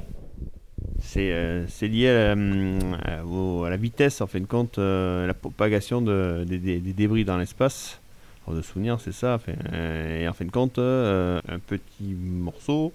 C'est 1.00 1.32
euh, 1.34 1.68
c'est 1.68 1.88
lié 1.88 2.10
à, 2.10 2.34
hum, 2.34 2.80
à- 3.04 3.70
la 3.70 3.78
vitesse, 3.78 4.22
en 4.22 4.28
fin 4.28 4.40
de 4.40 4.46
compte, 4.46 4.78
euh, 4.78 5.28
la 5.28 5.34
propagation 5.34 6.02
de- 6.02 6.46
des, 6.48 6.58
des- 6.58 6.80
des 6.80 6.94
débris 6.94 7.26
dans 7.26 7.38
l'espace. 7.38 8.00
Alors, 8.48 8.58
de 8.58 8.62
souvenir, 8.64 9.00
c'est 9.00 9.12
ça. 9.12 9.36
enfin, 9.36 9.54
euh, 9.74 10.22
et 10.24 10.28
en 10.28 10.34
fin 10.34 10.46
de 10.46 10.52
compte, 10.52 10.78
euh, 10.80 11.40
un 11.50 11.60
petit 11.60 12.14
morceau 12.16 12.92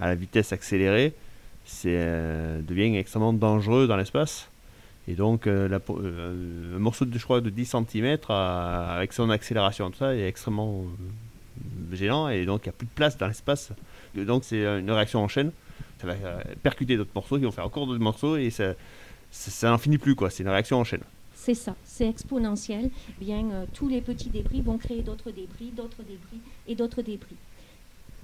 à 0.00 0.08
la 0.08 0.14
vitesse 0.14 0.52
accélérée 0.52 1.14
c'est, 1.66 1.96
euh, 1.96 2.62
devient 2.62 2.96
extrêmement 2.96 3.32
dangereux 3.32 3.86
dans 3.86 3.96
l'espace. 3.96 4.48
Et 5.08 5.14
donc, 5.14 5.46
euh, 5.46 5.68
euh, 5.90 6.76
un 6.76 6.78
morceau 6.78 7.04
de, 7.04 7.40
de 7.40 7.50
10 7.50 7.64
cm 7.64 8.18
avec 8.28 9.12
son 9.12 9.30
accélération, 9.30 9.90
tout 9.90 9.98
ça, 9.98 10.14
est 10.14 10.26
extrêmement 10.26 10.84
gênant. 11.92 12.28
Et 12.28 12.46
donc, 12.46 12.62
il 12.64 12.68
n'y 12.68 12.70
a 12.70 12.72
plus 12.72 12.86
de 12.86 12.92
place 12.92 13.18
dans 13.18 13.26
l'espace. 13.26 13.72
Donc, 14.14 14.44
c'est 14.44 14.64
une 14.64 14.90
réaction 14.90 15.22
en 15.22 15.28
chaîne. 15.28 15.50
Ça 16.00 16.06
va 16.06 16.14
percuter 16.62 16.96
d'autres 16.96 17.10
morceaux 17.14 17.36
qui 17.36 17.44
vont 17.44 17.52
faire 17.52 17.66
encore 17.66 17.86
d'autres 17.86 18.02
morceaux 18.02 18.36
et 18.36 18.50
ça, 18.50 18.74
n'en 19.62 19.78
finit 19.78 19.98
plus. 19.98 20.16
C'est 20.30 20.42
une 20.42 20.48
réaction 20.48 20.78
en 20.78 20.84
chaîne. 20.84 21.02
C'est 21.34 21.54
ça, 21.54 21.76
c'est 21.84 22.08
exponentiel. 22.08 22.90
Bien, 23.20 23.44
tous 23.72 23.88
les 23.88 24.00
petits 24.00 24.30
débris 24.30 24.60
vont 24.60 24.78
créer 24.78 25.02
d'autres 25.02 25.30
débris, 25.30 25.70
d'autres 25.76 26.02
débris 26.02 26.40
et 26.66 26.74
d'autres 26.74 27.02
débris. 27.02 27.36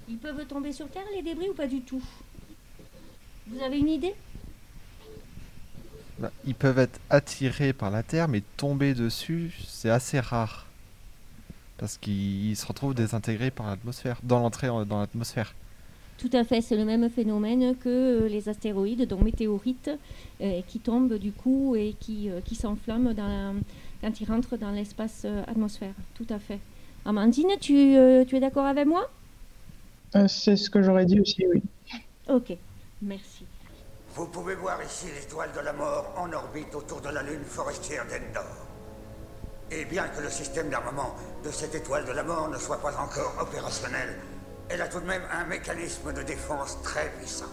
Ils 0.09 0.17
peuvent 0.17 0.45
tomber 0.47 0.73
sur 0.73 0.89
Terre, 0.89 1.03
les 1.17 1.23
débris, 1.23 1.49
ou 1.49 1.55
pas 1.55 1.67
du 1.67 1.81
tout? 1.81 2.03
Vous 3.49 3.63
avez 3.63 3.79
une 3.79 3.89
idée? 3.89 4.15
Bah, 6.19 6.31
ils 6.47 6.55
peuvent 6.55 6.79
être 6.79 7.01
attirés 7.11 7.73
par 7.73 7.91
la 7.91 8.03
Terre, 8.03 8.29
mais 8.29 8.43
tomber 8.57 8.95
dessus, 8.95 9.53
c'est 9.67 9.91
assez 9.91 10.21
rare. 10.21 10.67
Parce 11.79 11.97
qu'ils 11.99 12.57
se 12.57 12.67
retrouvent 12.67 12.95
désintégrés 12.95 13.51
par 13.51 13.67
l'atmosphère, 13.67 14.19
dans 14.23 14.39
l'entrée 14.39 14.69
en- 14.69 14.85
dans 14.85 15.01
l'atmosphère. 15.01 15.55
Tout 16.19 16.31
à 16.35 16.45
fait, 16.45 16.61
c'est 16.61 16.77
le 16.77 16.85
même 16.85 17.11
phénomène 17.11 17.75
que 17.77 17.89
euh, 17.89 18.29
les 18.29 18.49
astéroïdes, 18.49 19.09
donc 19.09 19.23
météorites, 19.23 19.91
euh, 20.41 20.61
qui 20.69 20.79
tombent 20.79 21.15
du 21.19 21.33
coup 21.33 21.75
et 21.75 21.95
qui, 21.99 22.31
euh, 22.31 22.41
qui 22.45 22.55
s'enflamment 22.55 23.13
dans 23.13 23.27
la- 23.27 23.55
quand 24.01 24.21
ils 24.21 24.27
rentrent 24.29 24.57
dans 24.57 24.71
l'espace 24.71 25.23
euh, 25.25 25.43
atmosphère. 25.49 25.95
Tout 26.15 26.27
à 26.31 26.39
fait. 26.39 26.61
Amandine, 27.05 27.51
tu, 27.61 27.75
euh, 27.97 28.25
tu 28.25 28.37
es 28.37 28.41
d'accord 28.41 28.67
avec 28.67 28.87
moi? 28.87 29.11
Euh, 30.15 30.29
c'est 30.29 30.57
ce 30.57 30.69
que 30.69 30.83
j'aurais 30.83 31.07
dit 31.07 31.21
aussi, 31.21 31.47
oui. 31.47 31.63
Ok, 32.29 32.57
merci. 33.01 33.47
Vous 34.15 34.27
pouvez 34.27 34.55
voir 34.55 34.79
ici 34.83 35.07
l'étoile 35.15 35.51
de 35.53 35.61
la 35.61 35.73
mort 35.73 36.13
en 36.17 36.31
orbite 36.33 36.75
autour 36.75 37.01
de 37.01 37.09
la 37.09 37.23
lune 37.23 37.45
forestière 37.45 38.05
d'Endor. 38.05 38.45
Et 39.71 39.87
bien 39.87 40.07
que 40.09 40.21
le 40.21 40.29
système 40.29 40.69
d'armement 40.69 41.15
de 41.43 41.51
cette 41.51 41.75
étoile 41.75 42.05
de 42.05 42.13
la 42.13 42.23
mort 42.23 42.49
ne 42.49 42.59
soit 42.59 42.81
pas 42.83 42.95
encore 42.99 43.35
opérationnel, 43.41 44.19
elle 44.69 44.83
a 44.83 44.89
tout 44.89 45.01
de 45.01 45.07
même 45.07 45.23
un 45.33 45.47
mécanisme 45.47 46.13
de 46.13 46.23
défense 46.23 46.81
très 46.83 47.11
puissant. 47.19 47.49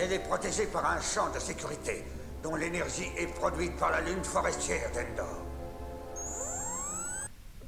Elle 0.00 0.12
est 0.12 0.18
protégée 0.18 0.66
par 0.66 0.84
un 0.84 1.00
champ 1.00 1.30
de 1.32 1.38
sécurité 1.38 2.04
dont 2.42 2.56
l'énergie 2.56 3.06
est 3.16 3.32
produite 3.34 3.76
par 3.76 3.92
la 3.92 4.00
lune 4.00 4.24
forestière 4.24 4.90
d'Endor. 4.92 5.44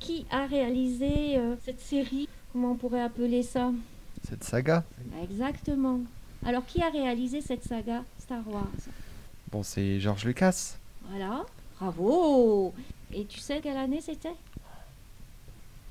Qui 0.01 0.27
a 0.33 0.47
réalisé 0.47 1.39
euh, 1.39 1.55
cette 1.65 1.81
série 1.81 2.29
Comment 2.57 2.71
on 2.73 2.77
pourrait 2.77 3.03
appeler 3.03 3.43
ça 3.43 3.71
Cette 4.27 4.43
saga, 4.43 4.83
Exactement. 5.23 6.01
Alors, 6.43 6.65
qui 6.65 6.83
a 6.83 6.89
réalisé 6.89 7.43
cette 7.43 7.63
saga 7.63 8.03
Star 8.19 8.49
Wars? 8.49 8.65
Bon, 9.53 9.63
c'est 9.63 10.01
George 10.01 10.25
Lucas. 10.25 10.79
Voilà, 11.11 11.45
bravo. 11.79 12.73
Et 13.13 13.27
tu 13.27 13.41
sais 13.41 13.61
quelle 13.61 13.77
année 13.77 14.01
c'était? 14.01 14.33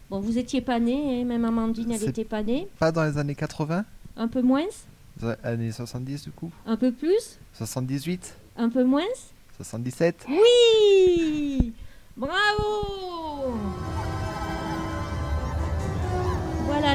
Bon, 0.10 0.20
vous 0.20 0.40
étiez 0.40 0.60
pas 0.60 0.80
né, 0.80 1.22
hein, 1.22 1.26
même 1.26 1.46
Amandine, 1.46 1.92
elle 1.92 2.10
était 2.10 2.26
pas 2.26 2.42
née. 2.42 2.68
Pas 2.80 2.92
dans 2.92 3.04
les 3.04 3.20
années 3.20 3.36
80 3.36 3.86
Un 4.18 4.28
peu 4.28 4.42
moins? 4.42 4.66
Dans 5.18 5.28
les 5.30 5.48
années 5.48 5.72
70 5.72 6.24
du 6.24 6.32
coup? 6.32 6.52
Un 6.66 6.78
peu 6.78 6.92
plus? 6.92 7.38
78 7.54 8.36
Un 8.58 8.70
peu 8.70 8.84
moins? 8.84 9.04
77 9.58 10.26
Oui 10.28 11.74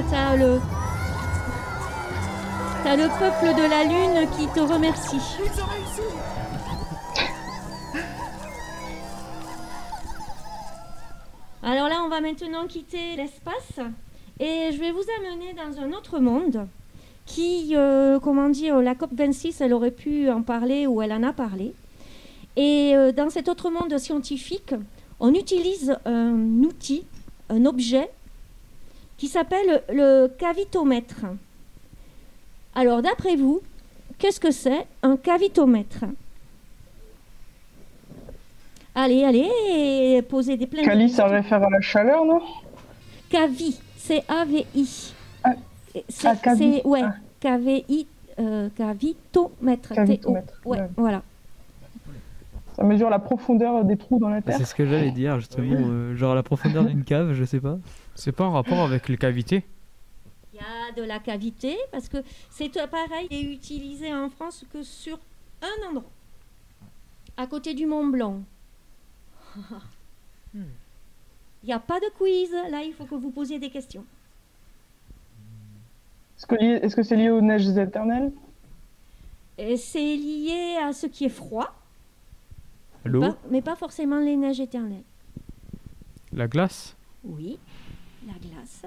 t'as 0.09 0.37
le... 0.37 0.61
T'as 2.83 2.97
le 2.97 3.09
peuple 3.19 3.55
de 3.55 3.69
la 3.69 3.85
Lune 3.85 4.29
qui 4.37 4.47
te 4.47 4.61
remercie. 4.61 5.21
Alors 11.63 11.89
là, 11.89 12.03
on 12.05 12.09
va 12.09 12.21
maintenant 12.21 12.67
quitter 12.67 13.17
l'espace 13.17 13.81
et 14.39 14.71
je 14.73 14.81
vais 14.81 14.93
vous 14.93 15.05
amener 15.19 15.53
dans 15.53 15.81
un 15.81 15.93
autre 15.93 16.19
monde 16.19 16.67
qui, 17.27 17.75
euh, 17.77 18.19
comment 18.19 18.49
dire, 18.49 18.81
la 18.81 18.95
COP26, 18.95 19.57
elle 19.61 19.75
aurait 19.75 19.91
pu 19.91 20.31
en 20.31 20.43
parler 20.43 20.87
ou 20.87 21.03
elle 21.03 21.13
en 21.13 21.23
a 21.23 21.33
parlé. 21.33 21.75
Et 22.57 22.97
euh, 22.97 23.13
dans 23.13 23.31
cet 23.31 23.49
autre 23.49 23.71
monde 23.71 23.97
scientifique, 23.99 24.75
on 25.21 25.35
utilise 25.35 25.97
un 26.07 26.63
outil, 26.65 27.05
un 27.51 27.67
objet 27.67 28.11
qui 29.21 29.29
s'appelle 29.29 29.83
le 29.91 30.29
cavitomètre. 30.29 31.27
Alors, 32.75 33.03
d'après 33.03 33.37
vous, 33.37 33.61
qu'est-ce 34.19 34.41
que 34.41 34.51
c'est 34.51 34.87
un 35.03 35.19
cavitomètre? 35.19 36.07
Allez, 38.95 39.23
allez, 39.25 40.23
posez 40.23 40.57
des 40.57 40.67
plein 40.67 40.81
de 40.81 40.87
Cali, 40.87 41.11
ça 41.11 41.27
réfère 41.27 41.63
à 41.63 41.69
la 41.69 41.83
chaleur, 41.83 42.25
non? 42.25 42.41
Cavi, 43.29 43.79
C-A-V-I. 43.99 45.13
C'est, 46.09 46.27
ah, 46.27 46.37
cavi, 46.37 46.77
c'est- 46.81 46.87
ouais, 46.87 47.03
K-V-I, 47.41 48.07
euh, 48.39 48.71
cavitomètre. 48.75 49.93
Cavitomètre, 49.95 50.61
T-O, 50.63 50.71
ouais, 50.71 50.81
ouais. 50.81 50.89
voilà. 50.97 51.21
Ça 52.75 52.85
mesure 52.85 53.11
la 53.11 53.19
profondeur 53.19 53.85
des 53.85 53.99
trous 53.99 54.19
dans 54.19 54.31
la 54.31 54.37
Ah, 54.37 54.43
Terre. 54.43 54.57
C'est 54.57 54.65
ce 54.65 54.75
que 54.75 54.87
j'allais 54.87 55.11
dire 55.11 55.39
justement, 55.41 55.75
euh, 55.75 56.17
genre 56.17 56.35
la 56.35 56.43
profondeur 56.43 56.85
d'une 56.85 57.05
cave, 57.05 57.35
je 57.35 57.45
sais 57.45 57.61
pas. 57.61 57.77
C'est 58.21 58.33
pas 58.33 58.45
en 58.45 58.53
rapport 58.53 58.81
avec 58.81 59.09
les 59.09 59.17
cavités? 59.17 59.65
Il 60.53 60.57
y 60.61 60.63
a 60.63 60.93
de 60.95 61.03
la 61.03 61.19
cavité 61.21 61.79
parce 61.91 62.07
que 62.11 62.19
cet 62.51 62.77
appareil 62.77 63.27
est 63.31 63.41
utilisé 63.41 64.13
en 64.13 64.29
France 64.29 64.63
que 64.71 64.83
sur 64.83 65.19
un 65.63 65.89
endroit, 65.89 66.11
à 67.39 67.47
côté 67.47 67.73
du 67.73 67.87
Mont 67.87 68.07
Blanc. 68.09 68.43
Il 70.55 71.67
n'y 71.67 71.73
a 71.73 71.79
pas 71.79 71.99
de 71.99 72.11
quiz. 72.19 72.51
Là, 72.71 72.83
il 72.83 72.93
faut 72.93 73.05
que 73.07 73.15
vous 73.15 73.31
posiez 73.31 73.59
des 73.59 73.71
questions. 73.71 74.05
Est-ce 76.59 76.95
que, 76.97 77.03
c'est 77.03 77.17
lié 77.17 77.31
aux 77.31 77.41
neiges 77.41 77.69
éternelles? 77.69 78.33
C'est 79.77 80.17
lié 80.17 80.77
à 80.83 80.93
ce 80.93 81.07
qui 81.07 81.25
est 81.27 81.29
froid, 81.31 81.75
L'eau, 83.05 83.21
pas- 83.21 83.37
mais 83.51 83.61
pas 83.63 83.77
forcément 83.77 84.19
les 84.21 84.37
neiges 84.37 84.61
éternelles. 84.61 85.05
la 86.33 86.49
glace, 86.49 86.97
Oui, 87.25 87.59
la 88.27 88.35
glace. 88.35 88.83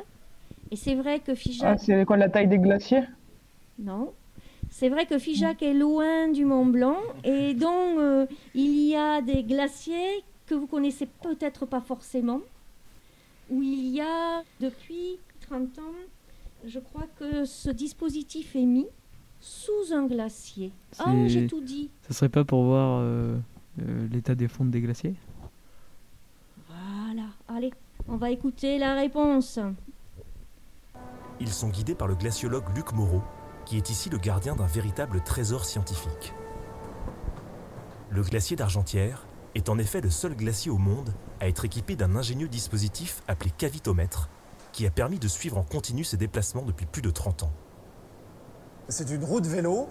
Et 0.71 0.75
c'est 0.75 0.95
vrai 0.95 1.19
que 1.19 1.31
ah, 1.31 1.35
Figeac... 1.35 1.79
C'est 1.79 2.05
quoi 2.05 2.17
la 2.17 2.29
taille 2.29 2.47
des 2.47 2.59
glaciers? 2.59 3.03
Non. 3.79 4.13
C'est 4.69 4.89
vrai 4.89 5.05
que 5.05 5.19
Figeac 5.19 5.61
est 5.61 5.73
loin 5.73 6.29
du 6.29 6.45
Mont 6.45 6.65
Blanc 6.65 6.97
et 7.23 7.53
donc 7.53 7.99
euh, 7.99 8.25
il 8.55 8.87
y 8.87 8.95
a 8.95 9.21
des 9.21 9.43
glaciers 9.43 10.23
que 10.47 10.55
vous 10.55 10.67
connaissez 10.67 11.07
peut-être 11.21 11.65
pas 11.65 11.81
forcément, 11.81 12.41
où 13.49 13.61
il 13.61 13.89
y 13.89 14.01
a 14.01 14.43
depuis 14.59 15.17
30 15.41 15.79
ans, 15.79 15.95
je 16.65 16.79
crois 16.79 17.07
que 17.19 17.45
ce 17.45 17.69
dispositif 17.69 18.55
est 18.55 18.65
mis 18.65 18.87
sous 19.39 19.93
un 19.93 20.05
glacier. 20.05 20.71
Oh, 21.05 21.09
j'ai 21.27 21.47
tout 21.47 21.61
dit. 21.61 21.89
Ça 22.07 22.13
serait 22.13 22.29
pas 22.29 22.43
pour 22.43 22.63
voir 22.63 22.99
euh, 23.01 23.37
euh, 23.81 24.07
l'état 24.11 24.35
des 24.35 24.47
fonds 24.47 24.65
des 24.65 24.81
glaciers? 24.81 25.15
Voilà. 26.67 27.27
Allez, 27.47 27.73
on 28.07 28.17
va 28.17 28.31
écouter 28.31 28.77
la 28.77 28.95
réponse. 28.95 29.59
Ils 31.39 31.51
sont 31.51 31.69
guidés 31.69 31.95
par 31.95 32.07
le 32.07 32.15
glaciologue 32.15 32.65
Luc 32.75 32.93
Moreau, 32.93 33.21
qui 33.65 33.77
est 33.77 33.89
ici 33.89 34.09
le 34.09 34.17
gardien 34.17 34.55
d'un 34.55 34.67
véritable 34.67 35.21
trésor 35.21 35.65
scientifique. 35.65 36.33
Le 38.09 38.21
glacier 38.21 38.55
d'Argentière 38.55 39.25
est 39.55 39.69
en 39.69 39.77
effet 39.77 40.01
le 40.01 40.09
seul 40.09 40.35
glacier 40.35 40.71
au 40.71 40.77
monde 40.77 41.13
à 41.39 41.47
être 41.47 41.65
équipé 41.65 41.95
d'un 41.95 42.15
ingénieux 42.15 42.47
dispositif 42.47 43.21
appelé 43.27 43.51
cavitomètre, 43.51 44.29
qui 44.71 44.85
a 44.85 44.91
permis 44.91 45.19
de 45.19 45.27
suivre 45.27 45.57
en 45.57 45.63
continu 45.63 46.03
ses 46.03 46.17
déplacements 46.17 46.63
depuis 46.63 46.85
plus 46.85 47.01
de 47.01 47.09
30 47.09 47.43
ans. 47.43 47.51
C'est 48.89 49.09
une 49.09 49.23
roue 49.23 49.41
de 49.41 49.47
vélo 49.47 49.87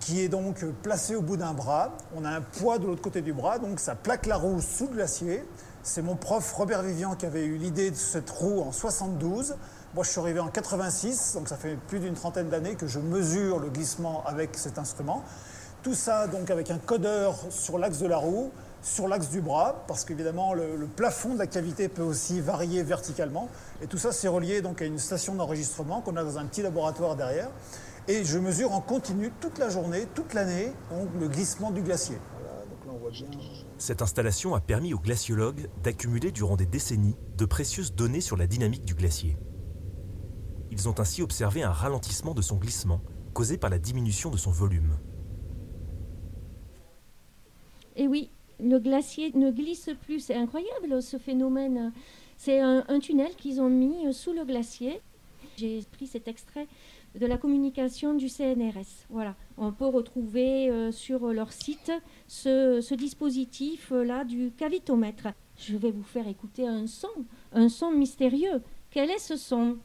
qui 0.00 0.20
est 0.20 0.28
donc 0.28 0.64
placée 0.82 1.16
au 1.16 1.22
bout 1.22 1.36
d'un 1.36 1.52
bras. 1.52 1.96
On 2.14 2.24
a 2.24 2.30
un 2.30 2.40
poids 2.40 2.78
de 2.78 2.86
l'autre 2.86 3.02
côté 3.02 3.22
du 3.22 3.32
bras, 3.32 3.58
donc 3.58 3.80
ça 3.80 3.94
plaque 3.94 4.26
la 4.26 4.36
roue 4.36 4.60
sous 4.60 4.86
le 4.88 4.94
glacier. 4.94 5.44
C'est 5.86 6.02
mon 6.02 6.16
prof 6.16 6.52
Robert 6.52 6.82
Vivian 6.82 7.14
qui 7.14 7.26
avait 7.26 7.44
eu 7.44 7.58
l'idée 7.58 7.92
de 7.92 7.96
cette 7.96 8.28
roue 8.28 8.60
en 8.60 8.72
72. 8.72 9.54
Moi, 9.94 10.02
je 10.02 10.10
suis 10.10 10.18
arrivé 10.18 10.40
en 10.40 10.48
86, 10.48 11.34
donc 11.34 11.48
ça 11.48 11.56
fait 11.56 11.76
plus 11.86 12.00
d'une 12.00 12.14
trentaine 12.14 12.48
d'années 12.48 12.74
que 12.74 12.88
je 12.88 12.98
mesure 12.98 13.60
le 13.60 13.68
glissement 13.68 14.24
avec 14.26 14.58
cet 14.58 14.78
instrument. 14.78 15.22
Tout 15.84 15.94
ça 15.94 16.26
donc 16.26 16.50
avec 16.50 16.72
un 16.72 16.78
codeur 16.78 17.36
sur 17.50 17.78
l'axe 17.78 17.98
de 17.98 18.08
la 18.08 18.16
roue, 18.16 18.50
sur 18.82 19.06
l'axe 19.06 19.28
du 19.28 19.40
bras, 19.40 19.84
parce 19.86 20.04
qu'évidemment 20.04 20.54
le, 20.54 20.88
plafond 20.96 21.34
de 21.34 21.38
la 21.38 21.46
cavité 21.46 21.88
peut 21.88 22.02
aussi 22.02 22.40
varier 22.40 22.82
verticalement. 22.82 23.48
Et 23.80 23.86
tout 23.86 23.98
ça 23.98 24.10
c'est 24.10 24.26
relié 24.26 24.62
donc 24.62 24.82
à 24.82 24.86
une 24.86 24.98
station 24.98 25.36
d'enregistrement 25.36 26.00
qu'on 26.00 26.16
a 26.16 26.24
dans 26.24 26.38
un 26.38 26.46
petit 26.46 26.62
laboratoire 26.62 27.14
derrière. 27.14 27.50
Et 28.08 28.24
je 28.24 28.40
mesure 28.40 28.72
en 28.72 28.80
continu 28.80 29.30
toute 29.40 29.58
la 29.58 29.68
journée, 29.68 30.08
toute 30.16 30.34
l'année, 30.34 30.72
donc 30.90 31.10
le 31.20 31.28
glissement 31.28 31.70
du 31.70 31.82
glacier. 31.82 32.18
Voilà, 32.40 32.64
donc 32.64 32.84
là 32.84 32.92
on 32.92 32.98
voit 32.98 33.10
bien. 33.12 33.28
Cette 33.78 34.00
installation 34.00 34.54
a 34.54 34.60
permis 34.60 34.94
aux 34.94 34.98
glaciologues 34.98 35.68
d'accumuler 35.82 36.32
durant 36.32 36.56
des 36.56 36.64
décennies 36.64 37.16
de 37.36 37.44
précieuses 37.44 37.94
données 37.94 38.22
sur 38.22 38.36
la 38.36 38.46
dynamique 38.46 38.84
du 38.84 38.94
glacier. 38.94 39.36
Ils 40.70 40.88
ont 40.88 40.98
ainsi 40.98 41.22
observé 41.22 41.62
un 41.62 41.72
ralentissement 41.72 42.32
de 42.32 42.40
son 42.40 42.56
glissement, 42.56 43.02
causé 43.34 43.58
par 43.58 43.68
la 43.68 43.78
diminution 43.78 44.30
de 44.30 44.38
son 44.38 44.50
volume. 44.50 44.96
Et 47.96 48.08
oui, 48.08 48.30
le 48.60 48.78
glacier 48.78 49.32
ne 49.34 49.50
glisse 49.50 49.90
plus. 50.04 50.20
C'est 50.20 50.34
incroyable 50.34 51.02
ce 51.02 51.18
phénomène. 51.18 51.92
C'est 52.38 52.60
un, 52.60 52.84
un 52.88 52.98
tunnel 52.98 53.34
qu'ils 53.36 53.60
ont 53.60 53.70
mis 53.70 54.12
sous 54.14 54.32
le 54.32 54.44
glacier. 54.44 55.00
J'ai 55.56 55.82
pris 55.92 56.06
cet 56.06 56.28
extrait 56.28 56.66
de 57.18 57.26
la 57.26 57.38
communication 57.38 58.14
du 58.14 58.28
CNRS. 58.28 59.06
Voilà, 59.10 59.34
on 59.56 59.72
peut 59.72 59.86
retrouver 59.86 60.70
euh, 60.70 60.92
sur 60.92 61.32
leur 61.32 61.52
site 61.52 61.92
ce, 62.26 62.80
ce 62.80 62.94
dispositif-là 62.94 64.24
du 64.24 64.52
cavitomètre. 64.56 65.28
Je 65.58 65.76
vais 65.76 65.90
vous 65.90 66.02
faire 66.02 66.28
écouter 66.28 66.66
un 66.66 66.86
son, 66.86 67.08
un 67.52 67.68
son 67.68 67.90
mystérieux. 67.90 68.62
Quel 68.90 69.10
est 69.10 69.18
ce 69.18 69.36
son? 69.36 69.78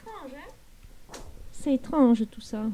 Étrange, 0.00 0.32
hein? 0.34 1.18
C'est 1.52 1.74
étrange 1.74 2.24
tout 2.30 2.40
ça. 2.40 2.64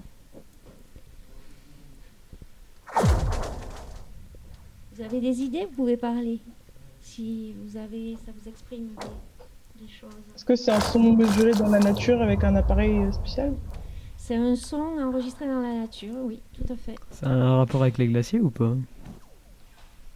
Vous 4.94 5.02
avez 5.02 5.20
des 5.20 5.42
idées, 5.42 5.66
vous 5.66 5.76
pouvez 5.76 5.96
parler. 5.96 6.40
Si 7.02 7.52
vous 7.52 7.76
avez, 7.76 8.16
ça 8.24 8.32
vous 8.32 8.48
exprime 8.48 8.88
des, 8.98 9.84
des 9.84 9.92
choses. 9.92 10.10
Est-ce 10.34 10.44
que 10.44 10.56
c'est 10.56 10.70
un 10.70 10.80
son 10.80 11.12
mesuré 11.12 11.52
dans 11.52 11.68
la 11.68 11.78
nature 11.78 12.22
avec 12.22 12.44
un 12.44 12.54
appareil 12.56 12.96
euh, 12.98 13.12
spécial? 13.12 13.54
C'est 14.16 14.36
un 14.36 14.56
son 14.56 14.98
enregistré 14.98 15.46
dans 15.46 15.60
la 15.60 15.80
nature, 15.80 16.14
oui, 16.22 16.40
tout 16.54 16.72
à 16.72 16.76
fait. 16.76 16.96
Ça 17.10 17.26
a 17.26 17.30
un 17.30 17.58
rapport 17.58 17.82
avec 17.82 17.98
les 17.98 18.08
glaciers 18.08 18.40
ou 18.40 18.50
pas? 18.50 18.74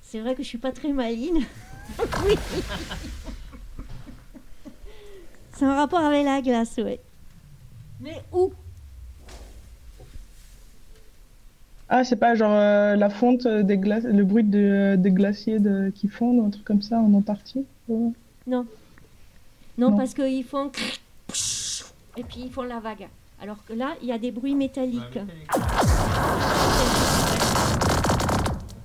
C'est 0.01 0.21
vrai 0.21 0.35
que 0.35 0.43
je 0.43 0.49
suis 0.49 0.59
pas 0.59 0.73
très 0.73 0.93
maline. 0.93 1.45
oui. 2.25 2.35
C'est 5.61 5.67
un 5.67 5.75
rapport 5.75 5.99
avec 6.01 6.25
la 6.25 6.41
glace, 6.41 6.77
oui. 6.83 6.97
Mais 8.01 8.17
où? 8.33 8.51
Ah, 11.87 12.03
c'est 12.03 12.17
pas 12.17 12.35
genre 12.35 12.55
euh, 12.55 12.97
la 12.97 13.11
fonte 13.11 13.47
des 13.47 13.77
glaces, 13.77 14.05
le 14.05 14.25
bruit 14.25 14.43
de- 14.43 14.95
des 14.97 15.11
glaciers 15.11 15.59
de- 15.59 15.93
qui 15.95 16.09
fondent, 16.09 16.47
un 16.47 16.49
truc 16.49 16.65
comme 16.65 16.81
ça 16.81 16.99
en 16.99 17.13
Antarctique 17.13 17.67
ouais. 17.89 18.11
Non. 18.47 18.65
Non, 19.77 19.91
Non. 19.91 19.97
parce 19.99 20.15
qu'ils 20.15 20.45
font 20.45 20.73
et 22.17 22.25
puis 22.25 22.41
ils 22.47 22.51
font 22.51 22.63
la 22.63 22.81
vague. 22.81 23.09
Alors 23.43 23.63
que 23.67 23.75
là, 23.75 23.97
il 24.01 24.09
y 24.09 24.13
a 24.13 24.19
des 24.19 24.31
bruits 24.31 24.55
métalliques 24.55 25.19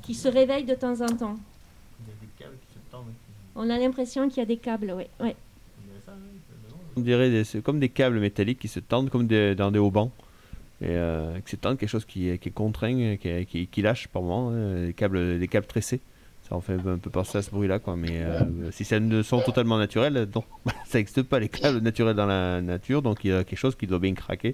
qui 0.02 0.14
se 0.14 0.28
réveillent 0.28 0.66
de 0.66 0.76
temps 0.76 1.00
en 1.00 1.08
temps. 1.08 1.38
On 3.56 3.70
a 3.70 3.78
l'impression 3.78 4.28
qu'il 4.28 4.40
y 4.40 4.42
a 4.42 4.46
des 4.46 4.58
câbles, 4.58 4.94
oui. 4.94 5.06
Ouais. 5.22 5.38
On 6.98 7.02
dirait 7.02 7.30
des- 7.30 7.44
c'est 7.44 7.62
comme 7.62 7.80
des 7.80 7.90
câbles 7.90 8.20
métalliques 8.20 8.60
qui 8.60 8.68
se 8.68 8.80
tendent 8.80 9.10
comme 9.10 9.28
des- 9.28 9.56
dans 9.56 9.72
des 9.72 9.80
haubans. 9.80 10.12
Et 10.82 10.88
euh, 10.90 11.40
qui 11.40 11.52
se 11.52 11.56
tendent, 11.56 11.78
quelque 11.78 11.90
chose 11.90 12.04
qui, 12.06 12.38
qui 12.38 12.50
est 12.50 12.52
contraint, 12.52 13.16
qui, 13.18 13.46
qui, 13.46 13.68
qui 13.68 13.82
lâche 13.82 14.08
par 14.10 14.22
moment, 14.22 14.50
hein, 14.52 14.86
des, 14.88 14.94
câbles, 14.94 15.40
des 15.40 15.48
câbles 15.48 15.68
tressés. 15.68 16.02
Ça 16.50 16.56
en 16.56 16.62
fait 16.62 16.74
un 16.74 16.98
peu 16.98 17.10
penser 17.10 17.38
à 17.38 17.42
ce 17.42 17.50
bruit-là. 17.50 17.80
quoi. 17.80 17.96
Mais 17.96 18.22
euh, 18.22 18.72
si 18.72 18.84
c'est 18.84 18.98
un 18.98 19.24
son 19.24 19.42
totalement 19.42 19.78
naturel, 19.78 20.28
non, 20.36 20.44
ça 20.86 20.98
n'existe 20.98 21.24
pas 21.24 21.40
les 21.40 21.50
câbles 21.50 21.80
naturels 21.80 22.16
dans 22.16 22.26
la 22.26 22.62
nature. 22.62 23.02
Donc 23.02 23.24
il 23.24 23.30
y 23.30 23.34
a 23.34 23.44
quelque 23.44 23.58
chose 23.58 23.76
qui 23.76 23.88
doit 23.88 24.00
bien 24.00 24.14
craquer 24.14 24.54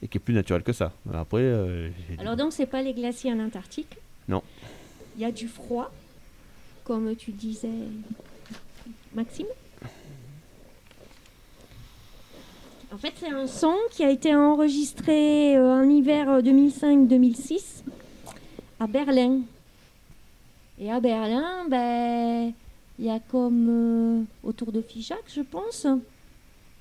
et 0.00 0.08
qui 0.08 0.18
est 0.18 0.20
plus 0.20 0.32
naturel 0.34 0.62
que 0.62 0.72
ça. 0.72 0.92
Après, 1.12 1.40
euh, 1.42 1.90
Alors 2.18 2.36
donc, 2.36 2.52
c'est 2.52 2.66
pas 2.66 2.82
les 2.82 2.94
glaciers 2.94 3.32
en 3.32 3.40
Antarctique? 3.40 3.96
non. 4.28 4.42
Il 5.16 5.20
y 5.20 5.26
a 5.26 5.30
du 5.32 5.46
froid, 5.46 5.92
comme 6.84 7.14
tu 7.16 7.32
disais, 7.32 7.68
Maxime? 9.14 9.46
En 12.92 12.98
fait, 12.98 13.14
c'est 13.16 13.30
un 13.30 13.46
son 13.46 13.74
qui 13.90 14.04
a 14.04 14.10
été 14.10 14.34
enregistré 14.34 15.56
euh, 15.56 15.80
en 15.80 15.88
hiver 15.88 16.28
euh, 16.28 16.42
2005-2006 16.42 17.84
à 18.78 18.86
Berlin. 18.86 19.40
Et 20.78 20.90
à 20.90 21.00
Berlin, 21.00 21.64
ben, 21.70 22.52
Il 22.98 23.06
y 23.06 23.10
a 23.10 23.18
comme 23.18 23.68
euh, 23.68 24.22
autour 24.42 24.72
de 24.72 24.82
Figeac, 24.82 25.22
je 25.26 25.40
pense, 25.40 25.86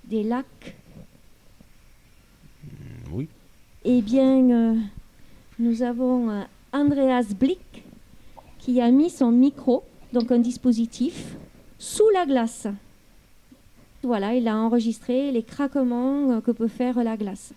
des 0.04 0.24
lacs. 0.24 0.76
Oui. 3.13 3.30
Eh 3.86 4.02
bien, 4.02 4.50
euh, 4.50 4.76
nous 5.60 5.82
avons 5.82 6.30
euh, 6.30 6.41
Andreas 6.74 7.34
Blick 7.39 7.84
qui 8.60 8.82
a 8.82 8.91
mis 8.91 9.10
son 9.10 9.32
micro, 9.32 9.84
donc 10.12 10.32
un 10.32 10.39
dispositif, 10.39 11.36
sous 11.80 12.10
la 12.13 12.26
glace. 12.26 12.67
Voilà, 14.04 14.34
il 14.34 14.48
a 14.48 14.58
enregistré 14.58 15.32
les 15.32 15.44
craquements 15.44 16.32
euh, 16.32 16.42
que 16.42 16.52
peut 16.52 16.68
faire 16.68 17.04
la 17.04 17.18
glace. 17.18 17.54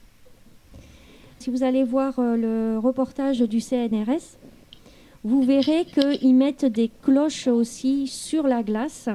Si 1.39 1.51
vous 1.51 1.63
allez 1.63 1.85
voir 1.85 2.19
euh, 2.19 2.37
le 2.37 2.79
reportage 2.79 3.41
du 3.41 3.61
CNRS, 3.61 4.37
vous 5.25 5.43
verrez 5.43 5.87
qu'ils 5.87 6.35
mettent 6.35 6.67
des 6.67 6.91
cloches 7.03 7.47
aussi 7.49 8.07
sur 8.07 8.47
la 8.47 8.63
glace 8.63 9.09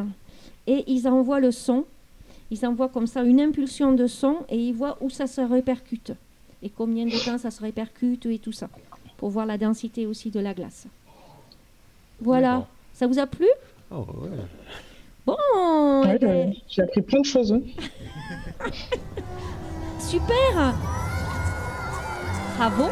et 0.65 0.83
ils 0.87 1.07
envoient 1.07 1.39
le 1.39 1.51
son. 1.51 1.85
Ils 2.49 2.65
envoient 2.65 2.89
comme 2.89 3.05
ça 3.05 3.21
une 3.23 3.39
impulsion 3.39 3.91
de 3.93 4.07
son 4.07 4.37
et 4.49 4.57
ils 4.57 4.73
voient 4.73 4.97
où 5.01 5.11
ça 5.11 5.27
se 5.27 5.41
répercute 5.41 6.13
et 6.63 6.69
combien 6.69 7.05
de 7.05 7.25
temps 7.25 7.37
ça 7.37 7.51
se 7.51 7.61
répercute 7.61 8.25
et 8.25 8.39
tout 8.39 8.51
ça 8.51 8.69
pour 9.17 9.29
voir 9.29 9.45
la 9.45 9.57
densité 9.57 10.07
aussi 10.07 10.31
de 10.31 10.39
la 10.39 10.53
glace. 10.53 10.87
Voilà, 12.19 12.67
ça 12.93 13.05
vous 13.05 13.19
a 13.19 13.27
plu? 13.27 13.47
Oh, 13.91 14.05
ouais. 14.21 14.29
Ouais, 16.03 16.15
eh 16.15 16.19
ben, 16.19 16.53
j'ai- 16.67 16.81
appris 16.81 17.01
plein 17.01 17.19
de 17.21 17.25
choses. 17.25 17.51
hein. 17.53 17.61
super 19.99 20.73
Bravo 22.57 22.89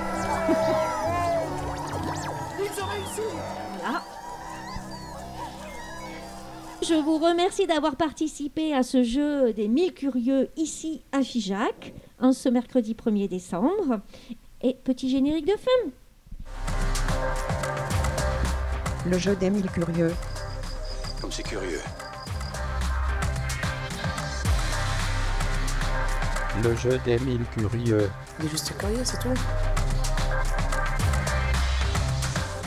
Voilà. 3.79 4.01
Je 6.81 6.93
vous 6.93 7.17
remercie 7.17 7.67
d'avoir 7.67 7.95
participé 7.95 8.73
à 8.73 8.83
ce 8.83 9.03
jeu 9.03 9.51
des 9.53 9.67
1000 9.67 9.93
curieux 9.93 10.49
ici 10.55 11.01
à 11.11 11.21
Figeac, 11.21 11.93
en 12.19 12.31
ce 12.33 12.49
mercredi 12.49 12.93
1er 12.93 13.27
décembre. 13.27 13.99
Et 14.61 14.73
petit 14.83 15.09
générique 15.09 15.45
de 15.47 15.53
fin. 15.57 15.91
Le 19.05 19.17
jeu 19.17 19.35
des 19.35 19.49
mille 19.49 19.69
curieux. 19.69 20.13
Comme 21.21 21.31
c'est 21.31 21.43
curieux. 21.43 21.79
Le 26.63 26.75
jeu 26.75 26.99
des 27.05 27.19
mille 27.19 27.45
curieux. 27.51 28.09
Il 28.39 28.45
est 28.45 28.49
juste 28.49 28.75
curieux, 28.77 29.03
c'est 29.03 29.19
tout. 29.19 29.33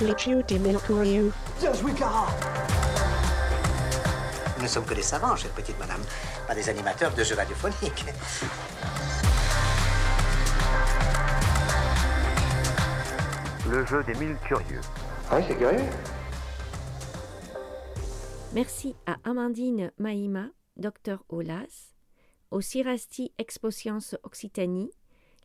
Le 0.00 0.16
jeu 0.16 0.42
des 0.44 0.59
mille 0.59 0.79
curieux. 0.79 1.33
Bien 1.61 1.72
joué, 1.74 1.92
Clara 1.92 2.29
Nous 4.57 4.62
ne 4.62 4.68
sommes 4.68 4.85
que 4.85 4.94
des 4.94 5.03
savants, 5.03 5.35
chère 5.37 5.50
petite 5.50 5.79
madame, 5.79 6.00
pas 6.46 6.55
des 6.55 6.68
animateurs 6.68 7.12
de 7.12 7.24
jeux 7.24 7.35
radiophoniques. 7.35 8.07
Le 13.70 13.87
jeu 13.87 14.03
des 14.05 14.14
mille 14.14 14.37
curieux. 14.46 14.81
Ah 15.31 15.37
oui, 15.37 15.44
c'est 15.48 15.57
curieux. 15.57 15.85
Merci 18.53 18.96
à 19.07 19.16
Amandine 19.29 19.92
Maïma, 19.98 20.46
Dr 20.76 21.22
Olas, 21.29 21.89
au 22.51 22.61
CIRASTI 22.61 23.33
Expo 23.39 23.71
Sciences 23.71 24.17
Occitanie, 24.23 24.91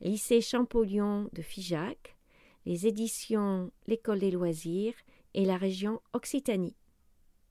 lycée 0.01 0.41
Champollion 0.41 1.29
de 1.33 1.41
Figeac, 1.41 2.17
les 2.65 2.87
éditions 2.87 3.71
L'École 3.87 4.19
des 4.19 4.31
loisirs 4.31 4.95
et 5.33 5.45
la 5.45 5.57
région 5.57 6.01
Occitanie. 6.13 6.75